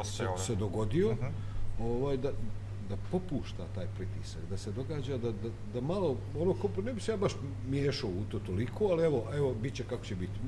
[0.04, 1.26] se, se dogodio, Mhm.
[1.80, 2.32] ovaj, da,
[2.88, 7.12] da popušta taj pritisak, da se događa da, da, da malo, ono, ne bi se
[7.12, 7.32] ja baš
[7.68, 10.38] miješao u to toliko, ali evo, evo, bit će kako će biti.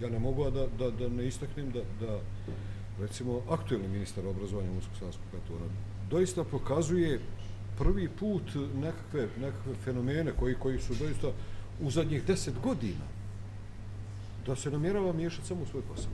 [0.00, 2.20] Ja ne mogu da, da, da ne istaknem da, da
[3.00, 5.70] recimo, aktuelni ministar obrazovanja Unsko-Sanskog kantona
[6.10, 7.20] doista pokazuje
[7.78, 8.42] prvi put
[8.74, 11.28] nekakve, nekakve fenomene koji, koji su doista
[11.80, 13.04] u zadnjih deset godina
[14.46, 16.10] da se namjerava miješati samo u svoj posao.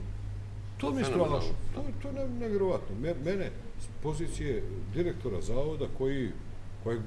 [0.77, 1.39] To mi je strašno.
[1.75, 2.95] To, to je ne- nevjerovatno.
[3.01, 3.51] Me, mene
[3.81, 4.63] s pozicije
[4.93, 6.29] direktora zavoda koji,
[6.83, 6.99] koji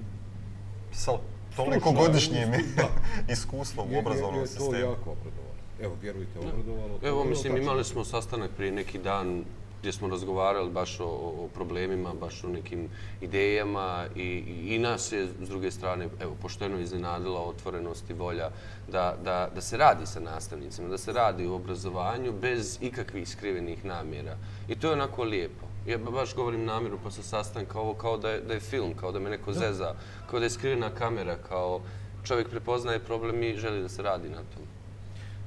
[0.93, 1.13] Sa
[1.57, 2.49] toliko godišnjim
[3.33, 4.73] iskustvom u obrazovnom je to sistemu.
[4.73, 5.55] jako obradovalo.
[5.83, 6.99] Evo, vjerujte, obradovalo.
[7.03, 9.45] Evo, mislim, imali smo sastanak prije neki dan
[9.81, 12.89] gdje smo razgovarali baš o, o problemima, baš o nekim
[13.20, 18.51] idejama i, i, i nas je s druge strane evo, pošteno iznenadila otvorenost i volja
[18.93, 23.85] da, da, da se radi sa nastavnicima, da se radi u obrazovanju bez ikakvih skrivenih
[23.85, 24.37] namjera.
[24.68, 25.66] I to je onako lijepo.
[25.87, 29.12] Ja ba- baš govorim namjeru posle sastanka, ovo kao da je, da je film, kao
[29.12, 29.95] da me neko zeza,
[30.31, 31.81] kao da je skrivena kamera, kao
[32.24, 34.66] čovjek prepoznaje problem i želi da se radi na tom.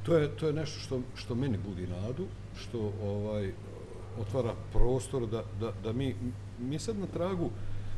[0.06, 2.26] To je, to je nešto što, što meni budi nadu,
[2.58, 3.52] što ovaj
[4.20, 6.16] otvara prostor da, da, da mi,
[6.60, 7.50] mi sad na tragu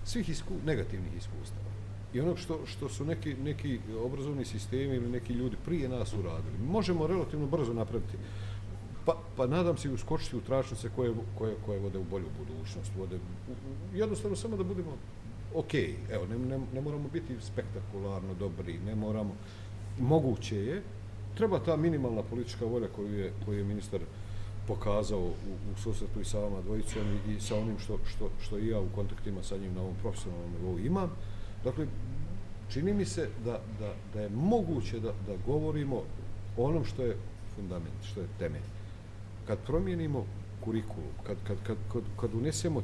[0.06, 1.74] svih isku, negativnih iskustava
[2.14, 6.58] i onog što, što su neki, neki obrazovni sistemi ili neki ljudi prije nas uradili.
[6.66, 8.18] Možemo relativno brzo napraviti
[9.06, 12.92] Pa, pa nadam se i uskočiti u tračnice koje, koje, koje vode u bolju budućnost.
[12.98, 13.20] Vode,
[13.94, 14.96] jednostavno samo da budemo
[15.54, 15.74] ok,
[16.12, 19.36] evo, ne, ne, ne moramo biti spektakularno dobri, ne moramo,
[20.00, 20.82] moguće je,
[21.36, 24.00] treba ta minimalna politička volja koju je, koju je ministar
[24.68, 25.32] pokazao u,
[25.74, 28.80] u susretu i sa vama dvojicom i, i sa onim što, što, što i ja
[28.80, 31.12] u kontaktima sa njim na ovom profesionalnom nivou imam.
[31.64, 31.88] Dakle,
[32.70, 35.96] čini mi se da, da, da je moguće da, da govorimo
[36.58, 37.18] o onom što je
[37.56, 38.68] fundament, što je temelj.
[39.48, 40.26] Kad promijenimo
[40.66, 42.82] kurikulu, kad, kad, kad, kad, kad unesemo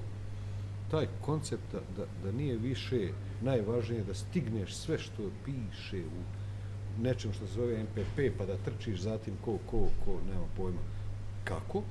[0.92, 3.10] taj koncept da, da, da nije više
[3.42, 6.40] najvažnije da stigneš sve što piše u
[7.02, 10.80] nečem što se zove MPP, pa da trčiš zatim ko, ko, ko, nema pojma
[11.44, 11.84] kako,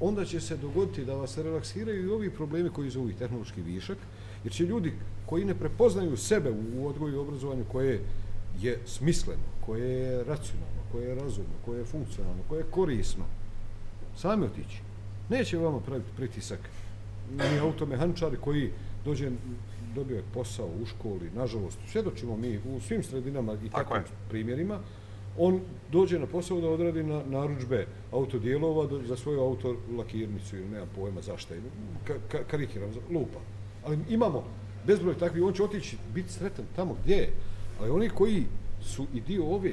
[0.00, 3.98] onda će se dogoditi da vas relaksiraju i ovi problemi koji zovu i tehnološki višak,
[4.44, 4.92] jer će ljudi
[5.26, 8.00] koji ne prepoznaju sebe u, odgoju i obrazovanju koje
[8.60, 13.24] je smisleno, koje je racionalno, koje je razumno, koje je funkcionalno, koje je korisno,
[14.16, 14.80] sami otići.
[15.28, 16.60] Neće vama praviti pritisak
[17.36, 18.70] ni automehančari koji
[19.04, 19.30] dođe,
[19.94, 24.28] dobio je posao u školi, nažalost, svjedočimo mi u svim sredinama i Tako takvim je.
[24.28, 24.80] primjerima,
[25.38, 25.60] on
[25.92, 30.86] dođe na posao da odradi na narudžbe autodijelova do- za svoju auto lakirnicu ili nema
[30.96, 31.54] pojma zašto.
[32.04, 33.38] Ka, ka, karikiram, za- lupa.
[33.84, 34.44] Ali imamo
[34.86, 37.32] bezbroj takvih, on će otići, biti sretan tamo gdje je.
[37.80, 38.42] Ali oni koji
[38.82, 39.72] su i dio ove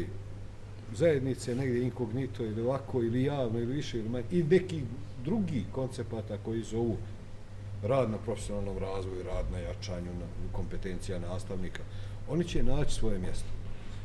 [0.95, 4.81] zajednice negdje inkognito ili ovako ili javno ili više ili manje i neki
[5.23, 6.97] drugi koncepata koji zovu
[7.83, 11.83] rad na profesionalnom razvoju, rad na jačanju na kompetencija nastavnika,
[12.29, 13.47] oni će naći svoje mjesto.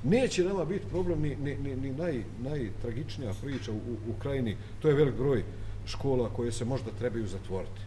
[0.04, 3.74] Neće nama biti problem ni, ni, ni, ni naj, najtragičnija priča u,
[4.10, 5.42] u krajini, to je velik broj
[5.86, 7.80] škola koje se možda trebaju zatvoriti.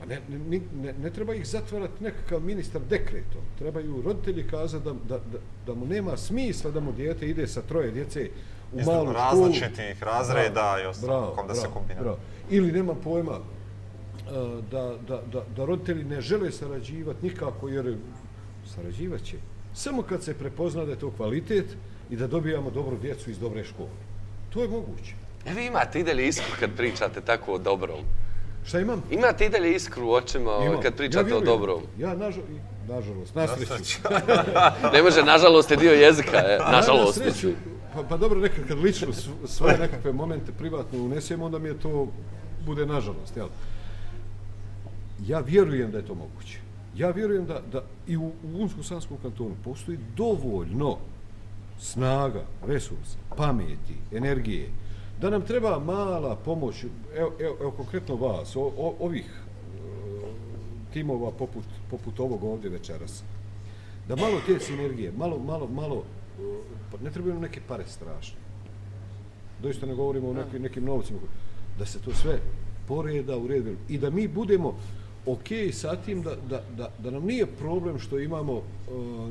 [0.00, 3.40] Pa ne, ne, ne, ne treba ih zatvarati nekakav ministar dekretom.
[3.58, 7.62] Trebaju roditelji kazati da, da, da, da mu nema smisla da mu dijete ide sa
[7.62, 8.30] troje djece
[8.72, 9.14] u Iz malu školu.
[9.14, 12.02] različitih razreda Bravo, i ostalo, kom da se bravo, kombinira.
[12.02, 12.18] bravo.
[12.50, 13.38] Ili nema pojma
[14.70, 17.96] da, da, da, da roditelji ne žele sarađivati nikako jer
[18.66, 19.36] sarađivat će.
[19.74, 21.66] Samo kad se prepozna da je to kvalitet
[22.10, 23.88] i da dobijamo dobru djecu iz dobre škole.
[24.50, 25.14] To je moguće.
[25.46, 28.00] E vi imate i dalje iskru kad pričate tako o dobrom.
[28.64, 29.02] Šta imam?
[29.10, 30.82] Imate i dalje iskru u očima ovaj, Imam.
[30.82, 31.44] kad pričate o vjerujem.
[31.46, 31.82] dobrom.
[31.98, 32.42] Ja, nažal,
[32.88, 33.98] nažalost, na sreću.
[34.94, 37.20] Ne može, nažalost je dio jezika, e, nažalost.
[37.20, 37.48] Ja, na sreću,
[37.94, 41.78] pa, pa dobro, nekad kad lično sv- svoje nekakve momente privatno unesem, onda mi je
[41.78, 42.08] to
[42.66, 43.48] bude nažalost, jel?
[45.26, 46.58] Ja vjerujem da je to moguće.
[46.96, 50.96] Ja vjerujem da, da i u, u Unsko-Sanskom kantonu postoji dovoljno
[51.78, 54.68] snaga, resursa, pameti, energije,
[55.20, 56.84] da nam treba mala pomoć,
[57.16, 59.80] evo, evo, evo konkretno vas, o, o, ovih e,
[60.92, 63.22] timova poput, poput ovog ovdje večeras,
[64.08, 66.04] da malo te sinergije, malo, malo, malo,
[67.00, 68.38] e, ne trebaju nam neke pare strašne.
[69.62, 71.18] Doista ne govorimo o nekim, nekim novcima,
[71.78, 72.38] da se to sve
[72.88, 74.74] poreda u red i da mi budemo
[75.26, 78.62] ok sa tim da, da, da, da nam nije problem što imamo, e,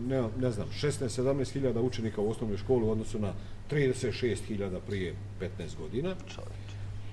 [0.07, 3.33] ne, ne znam, 16-17 hiljada učenika u osnovnoj školi u odnosu na
[3.71, 6.15] 36 hiljada prije 15 godina.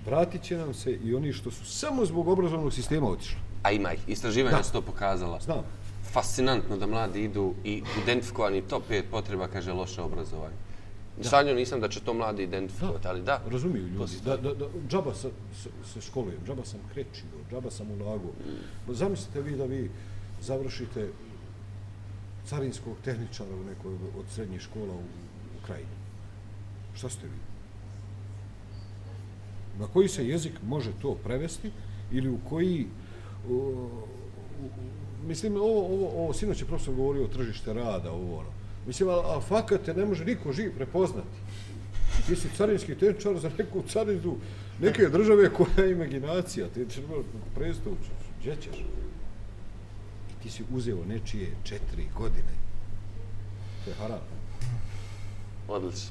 [0.07, 3.37] Vratit će nam se i oni što su samo zbog obrazovnog sistema otišli.
[3.63, 4.63] A ima ih, istraživanja Da.
[4.63, 5.41] su to pokazala.
[5.41, 5.65] Znam.
[6.13, 10.55] Fascinantno da mladi idu i identifikovani top 5 potreba, kaže, loše obrazovanje.
[11.23, 13.41] Sanju nisam da će to mladi identifikovati, ali da.
[13.51, 14.13] Razumiju ljudi.
[14.25, 15.29] Da, da, da, džaba sa,
[15.85, 18.33] se školujem, džaba sam krečio, džaba sam ulagao.
[18.87, 18.93] Mm.
[18.95, 19.91] Zamislite vi da vi
[20.43, 21.09] završite
[22.47, 25.05] carinskog tehničara u nekoj od srednjih škola u,
[25.63, 25.97] u krajini.
[26.95, 27.39] Šta ste vi?
[29.79, 31.71] Na koji se jezik može to prevesti
[32.13, 32.87] ili u koji
[33.49, 33.89] u, u-
[35.27, 38.49] mislim ovo ovo ovo sinoć je profesor govorio o tržište rada ovo ono.
[38.87, 41.39] Mislim a, a fakat te ne može niko živ prepoznati.
[42.27, 44.37] Ti si carinski tehničar za neku carinu
[44.81, 46.67] neke države koja je imaginacija.
[46.75, 47.03] Ti ćeš
[47.55, 47.99] prestup,
[48.41, 48.81] gdje ćeš?
[50.31, 52.55] I ti si uzeo nečije četiri godine.
[53.85, 54.21] To je haram.
[55.69, 56.11] Odlično.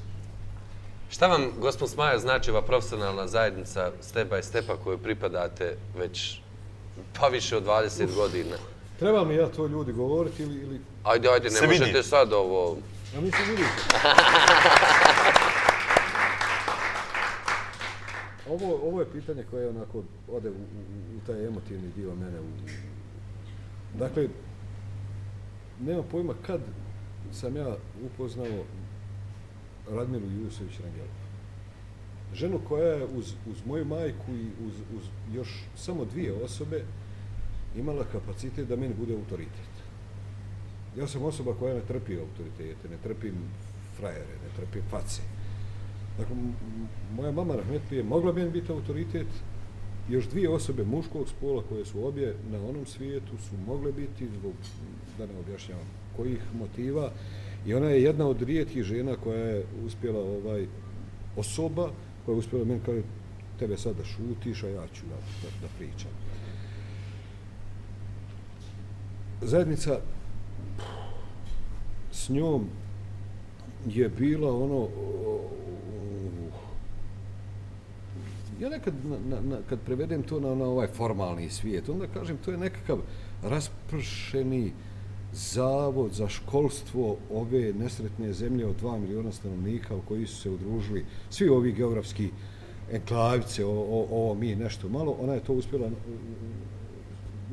[1.10, 6.40] Šta vam, gospod Smaja, znači ova profesionalna zajednica Step by Stepa koju pripadate već
[7.20, 8.56] pa više od 20 godina?
[9.00, 11.80] Treba mi ja to ljudi govoriti ili, ili Ajde, ajde, ne Se vidi.
[11.80, 12.76] možete sad ovo...
[13.14, 13.68] ja mislim vidite.
[18.50, 22.40] Ovo, ovo je pitanje koje onako ode u, u, u taj emotivni dio mene.
[22.40, 22.44] U,
[23.98, 24.28] dakle,
[25.80, 26.60] nema pojma kad
[27.32, 27.76] sam ja
[28.06, 28.64] upoznao
[29.90, 31.08] Radmilu Jusović Rangelu.
[32.34, 35.02] Ženu koja je uz, uz moju majku i uz, uz
[35.34, 36.84] još samo dvije osobe
[37.76, 39.70] imala kapacitet da meni bude autoritet.
[40.98, 43.34] Ja sam osoba koja ne trpi autoritete, ne trpim
[43.96, 45.22] frajere, ne trpim face.
[46.18, 46.36] Dakle,
[47.16, 49.26] moja mama Rahmetli je mogla meni biti autoritet,
[50.08, 54.52] još dvije osobe muškog spola koje su obje na onom svijetu su mogle biti zbog,
[55.18, 57.10] da ne objašnjavam, kojih motiva
[57.66, 60.66] i ona je jedna od rijetkih žena koja je uspjela ovaj
[61.36, 61.90] osoba
[62.24, 63.02] koja je uspjela meni kaže
[63.58, 66.10] tebe sad da šutiš, a ja ću da, da, da pričam.
[69.42, 69.98] Zajednica
[72.12, 72.64] s njom
[73.86, 74.90] je bila ono uh,
[78.60, 82.36] ja nekad na, na, na, kad prevedem to na, na ovaj formalni svijet onda kažem
[82.44, 82.98] to je nekakav
[83.42, 84.72] raspršeni
[85.32, 91.04] zavod za školstvo ove nesretne zemlje od 2 miliona stanovnika u koji su se udružili
[91.30, 92.30] svi ovi geografski
[92.92, 95.90] enklavice, o, o, ovo mi nešto malo, ona je to uspjela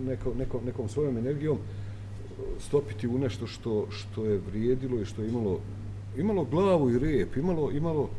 [0.05, 1.61] neko, neko, nekom svojom energijom e,
[2.59, 5.59] stopiti u nešto što, što je vrijedilo i što je imalo,
[6.17, 8.09] imalo glavu i rep, imalo, imalo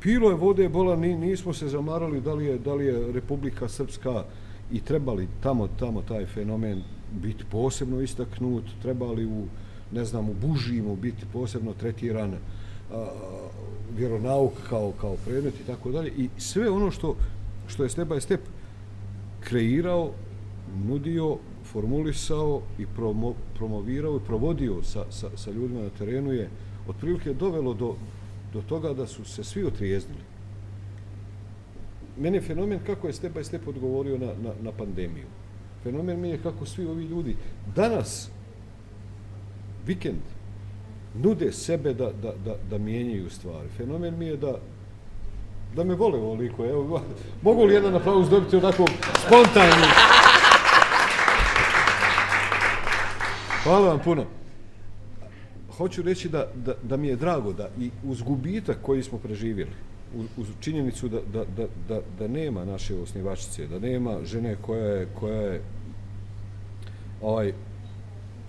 [0.00, 3.68] pilo je vode bola, ni, nismo se zamarali da li, je, da li je Republika
[3.68, 4.24] Srpska
[4.72, 6.82] i trebali tamo, tamo taj fenomen
[7.22, 9.44] biti posebno istaknut, trebali u,
[9.92, 12.34] ne znam, u Bužimu biti posebno tretiran
[12.92, 13.06] a,
[13.96, 16.12] vjeronauk kao, kao predmet i tako dalje.
[16.16, 17.16] I sve ono što,
[17.66, 18.40] što je step by step
[19.40, 20.10] kreirao,
[20.86, 26.50] nudio, formulisao i promo, promovirao i provodio sa, sa, sa ljudima na terenu je
[26.88, 27.96] otprilike dovelo do,
[28.52, 30.20] do toga da su se svi otrijeznili.
[32.18, 35.26] Meni je fenomen kako je step by step odgovorio na, na, na pandemiju.
[35.82, 37.36] Fenomen mi je kako svi ovi ljudi
[37.76, 38.30] danas,
[39.86, 40.20] vikend,
[41.14, 43.68] nude sebe da, da, da, da mijenjaju stvari.
[43.76, 44.58] Fenomen mi je da
[45.76, 46.64] da me vole ovoliko.
[46.64, 47.00] Evo,
[47.42, 48.84] mogu li jedan aplauz dobiti onako
[49.26, 50.29] spontano?
[53.62, 54.24] Hvala vam puno.
[55.76, 59.72] Hoću reći da, da, da mi je drago da i uz gubitak koji smo preživjeli,
[60.16, 64.86] uz, uz činjenicu da, da, da, da, da nema naše osnivačice, da nema žene koja
[64.86, 65.62] je, koja je
[67.22, 67.52] ovaj,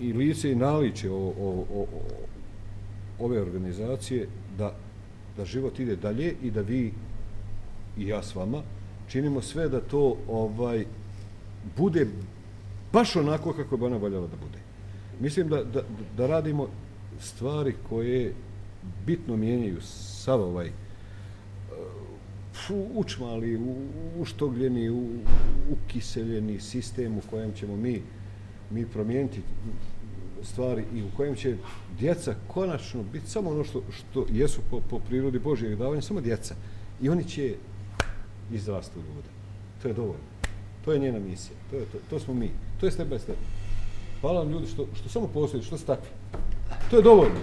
[0.00, 1.86] i lice i naliče o, o, o, o,
[3.18, 4.74] ove organizacije, da,
[5.36, 6.92] da život ide dalje i da vi
[7.98, 8.62] i ja s vama
[9.08, 10.84] činimo sve da to ovaj
[11.76, 12.06] bude
[12.92, 14.61] baš onako kako bi ona voljela da bude.
[15.20, 15.82] Mislim da, da,
[16.16, 16.68] da radimo
[17.20, 18.34] stvari koje
[19.06, 20.74] bitno mijenjaju sav ovaj uh,
[22.94, 23.60] učmali,
[24.18, 24.90] uštogljeni,
[25.70, 28.02] ukiseljeni sistem u kojem ćemo mi,
[28.70, 29.40] mi promijeniti
[30.42, 31.56] stvari i u kojem će
[31.98, 36.54] djeca konačno biti samo ono što, što jesu po, po prirodi Božijeg davanja, samo djeca.
[37.02, 37.54] I oni će
[38.52, 39.28] izrastu ljude.
[39.82, 40.24] To je dovoljno.
[40.84, 41.56] To je njena misija.
[41.70, 42.50] To, je, to, to smo mi.
[42.80, 43.36] To je step by step.
[44.22, 46.08] Hvala vam ljudi što, što samo postoji, što ste takvi.
[46.90, 47.40] To je dovoljno.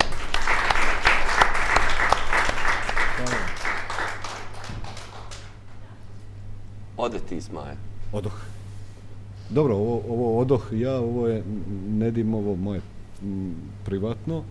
[6.97, 7.75] Ode ti, Smaja.
[8.11, 8.33] Odoh.
[9.49, 11.43] Dobro, ovo, ovo odoh ja, ovo je
[11.89, 12.81] Nedim, ovo moje
[13.23, 13.55] m,
[13.85, 14.43] privatno.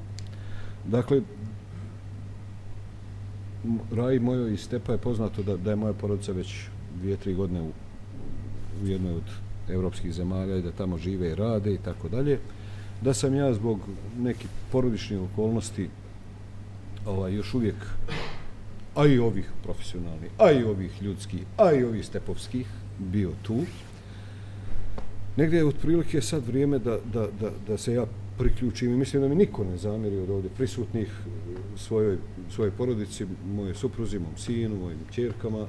[0.84, 1.20] Dakle,
[3.92, 6.64] Raj mojoj i Stepa je poznato da, da je moja porodica već
[7.00, 7.72] dvije, tri godine u,
[8.82, 12.38] u jednoj od evropskih zemalja i da tamo žive i rade i tako dalje.
[13.02, 13.80] Da sam ja zbog
[14.18, 15.88] nekih porodičnih okolnosti
[17.06, 17.76] ovaj, još uvijek
[18.94, 22.66] a i ovih profesionalnih, a i ovih ljudskih, a i ovih stepovskih
[22.98, 23.60] bio tu.
[25.36, 28.06] Negdje je otprilike sad vrijeme da, da, da, da se ja
[28.38, 31.08] priključim i mislim da mi niko ne zamjeri od ovdje prisutnih
[31.76, 32.16] svojoj,
[32.50, 35.66] svojoj porodici, moje supruzi, mom sinu, mojim čerkama.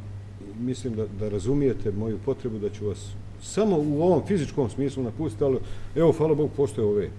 [0.60, 3.12] Mislim da, da razumijete moju potrebu da ću vas
[3.42, 5.58] samo u ovom fizičkom smislu napustiti, ali
[5.96, 7.10] evo, hvala Bogu, postoje ove,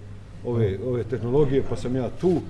[0.44, 2.40] ove, ove tehnologije, pa sam ja tu.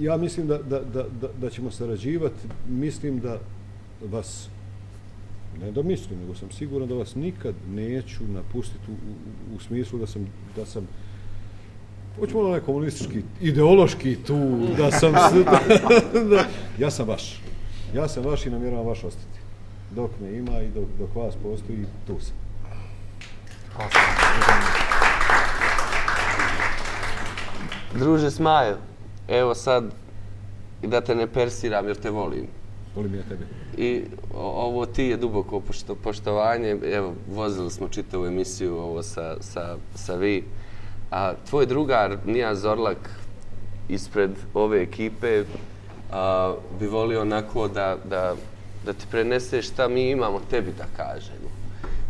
[0.00, 3.38] Ja mislim da, da, da, da, da ćemo sarađivati, mislim da
[4.10, 4.48] vas
[5.60, 9.98] ne da mislim, nego sam siguran da vas nikad neću napustiti u, u, u smislu
[9.98, 10.88] da sam, da sam
[12.18, 14.38] hoćemo onaj komunistički, ideološki tu,
[14.76, 15.12] da sam...
[16.30, 16.44] da,
[16.78, 17.40] ja sam vaš.
[17.94, 19.38] Ja sam vaš i namjeravam vaš ostati.
[19.94, 22.41] Dok me ima i dok, dok vas postoji, tu sam.
[27.94, 28.76] Druže Smajo,
[29.28, 29.84] evo sad,
[30.82, 32.46] da te ne persiram jer te volim.
[32.96, 33.44] Volim ja tebe.
[33.76, 34.04] I
[34.34, 36.76] ovo ti je duboko pošto, poštovanje.
[36.92, 40.44] Evo, vozili smo čitavu emisiju ovo sa, sa, sa vi.
[41.10, 43.10] A tvoj drugar, Nija Zorlak,
[43.88, 45.44] ispred ove ekipe,
[46.12, 48.34] a, bi volio onako da, da,
[48.84, 51.61] da ti prenese šta mi imamo tebi da kažemo.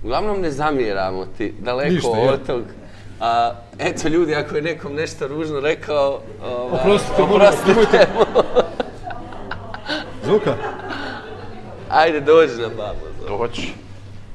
[0.03, 2.47] Uglavnom ne zamjeramo ti daleko Ništa, od ja.
[2.47, 2.63] tog.
[3.21, 8.07] A, eto ljudi, ako je nekom nešto ružno rekao, ovaj, Oprostite, molim, oprostite.
[10.27, 10.55] Zuka,
[11.91, 13.39] Ajde, dođi na babu.
[13.39, 13.73] Doći.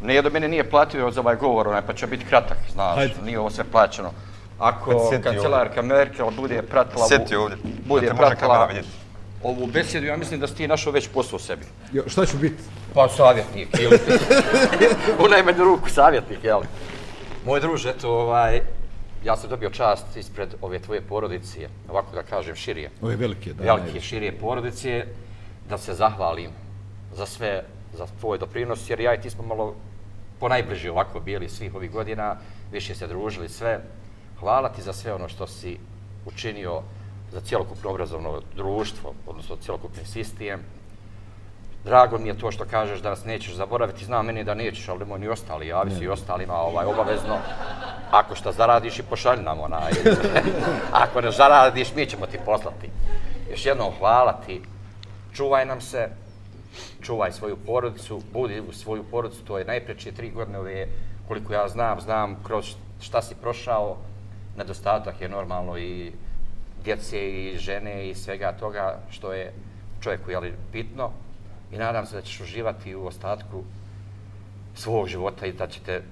[0.03, 3.13] Nije da mene nije platio za ovaj govor, onaj, pa će biti kratak, znaš, Hajde.
[3.25, 4.11] nije ovo sve plaćeno.
[4.59, 7.07] Ako kancelarka Merkel bude pratila...
[7.07, 8.89] Sjeti ovdje, Bude da te može kamera pratila vidjeti.
[9.43, 11.65] Ovu besedu, ja mislim da si ti našao već posao sebi.
[11.93, 12.63] jo, šta ću biti?
[12.93, 13.99] Pa savjetnik, ili
[15.25, 16.61] u najmanju ruku savjetnik, jel?
[17.45, 18.61] Moj druže, eto, ovaj,
[19.23, 23.63] ja sam dobio čast ispred ove tvoje porodice, ovako da kažem širije, Ove velike, da.
[23.63, 24.05] velike najveće.
[24.05, 25.05] širije porodice,
[25.69, 26.51] da se zahvalim
[27.15, 29.75] za sve, za tvoj doprinos, jer ja i ti smo malo
[30.39, 32.35] ponajbliži ovako bili svih ovih godina,
[32.71, 33.79] više se družili sve.
[34.39, 35.77] Hvala ti za sve ono što si
[36.25, 36.81] učinio
[37.31, 40.59] za cijelokupno obrazovno društvo, odnosno cijelokupni sistem.
[41.85, 44.05] Drago mi je to što kažeš da nas nećeš zaboraviti.
[44.05, 45.67] Znam meni da nećeš, ali nemoj ni ostali.
[45.67, 47.37] Javi se i ostalima ovaj, obavezno.
[48.11, 49.91] Ako šta zaradiš i pošalj nam onaj.
[51.03, 52.89] Ako ne zaradiš, mi ćemo ti poslati.
[53.51, 54.61] Još jednom hvala ti.
[55.33, 56.09] Čuvaj nam se,
[57.01, 60.87] čuvaj svoju porodicu, budi u svoju porodicu, to je najpreče tri godine ove,
[61.27, 63.97] koliko ja znam, znam kroz šta si prošao,
[64.57, 66.11] nedostatak je normalno i
[66.87, 69.53] djece i žene i svega toga što je
[70.01, 71.11] čovjeku jeli, bitno
[71.71, 73.63] i nadam se da ćeš uživati u ostatku
[74.75, 76.03] svog života i da ćete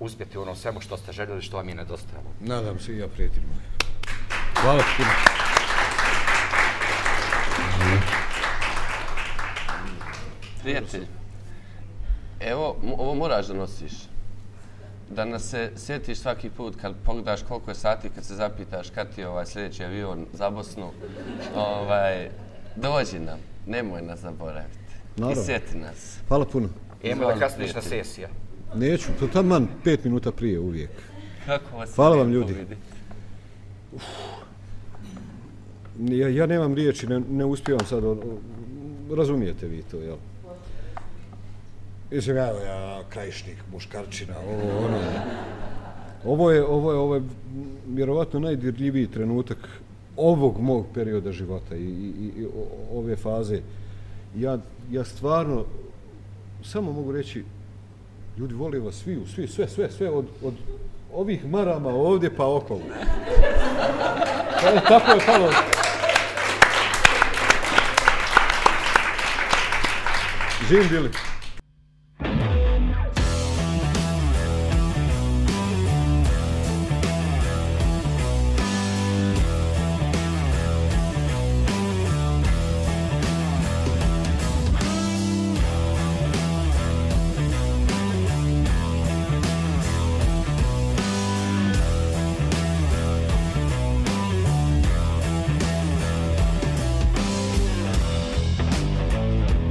[0.00, 2.30] uspjeti u onom svemu što ste željeli, što vam je nedostajalo.
[2.40, 3.62] Nadam se i ja, prijatelj moj.
[4.62, 5.10] Hvala ti puno.
[10.62, 11.06] Prijatelj,
[12.40, 13.92] evo, ovo moraš da nosiš.
[15.14, 19.14] Da nas se sjetiš svaki put kad pogledaš koliko je sati, kad se zapitaš kad
[19.14, 20.90] ti je ovaj sljedeći avion za Bosnu,
[21.56, 22.30] ovaj,
[22.76, 24.78] dođi nam, nemoj nas zaboraviti.
[25.16, 25.42] Naravno.
[25.42, 26.18] I sjeti nas.
[26.28, 26.68] Hvala puno.
[27.02, 28.28] Ima da kasniš na sesija.
[28.74, 30.90] Neću, to taman pet minuta prije uvijek.
[31.46, 32.54] Kako vas Hvala vam, ljudi.
[35.98, 38.02] Ja, ja nemam riječi, ne, ne uspijevam sad,
[39.16, 40.16] razumijete vi to, jel?
[42.12, 44.98] Mislim, ja, ja, krajišnik, muškarčina, ovo, ono.
[46.24, 47.22] Ovo je, ovo je, ovo je
[47.86, 49.58] vjerovatno najdirljiviji trenutak
[50.16, 52.46] ovog mog perioda života i, i, i
[52.94, 53.60] ove faze.
[54.36, 54.58] Ja,
[54.90, 55.64] ja stvarno
[56.64, 57.44] samo mogu reći,
[58.38, 60.54] ljudi vole vas svi, svi, sve, sve, sve, od, od
[61.14, 62.80] ovih marama ovdje pa okolo.
[64.64, 65.50] E, tako je palo.
[70.68, 71.10] Živim bili.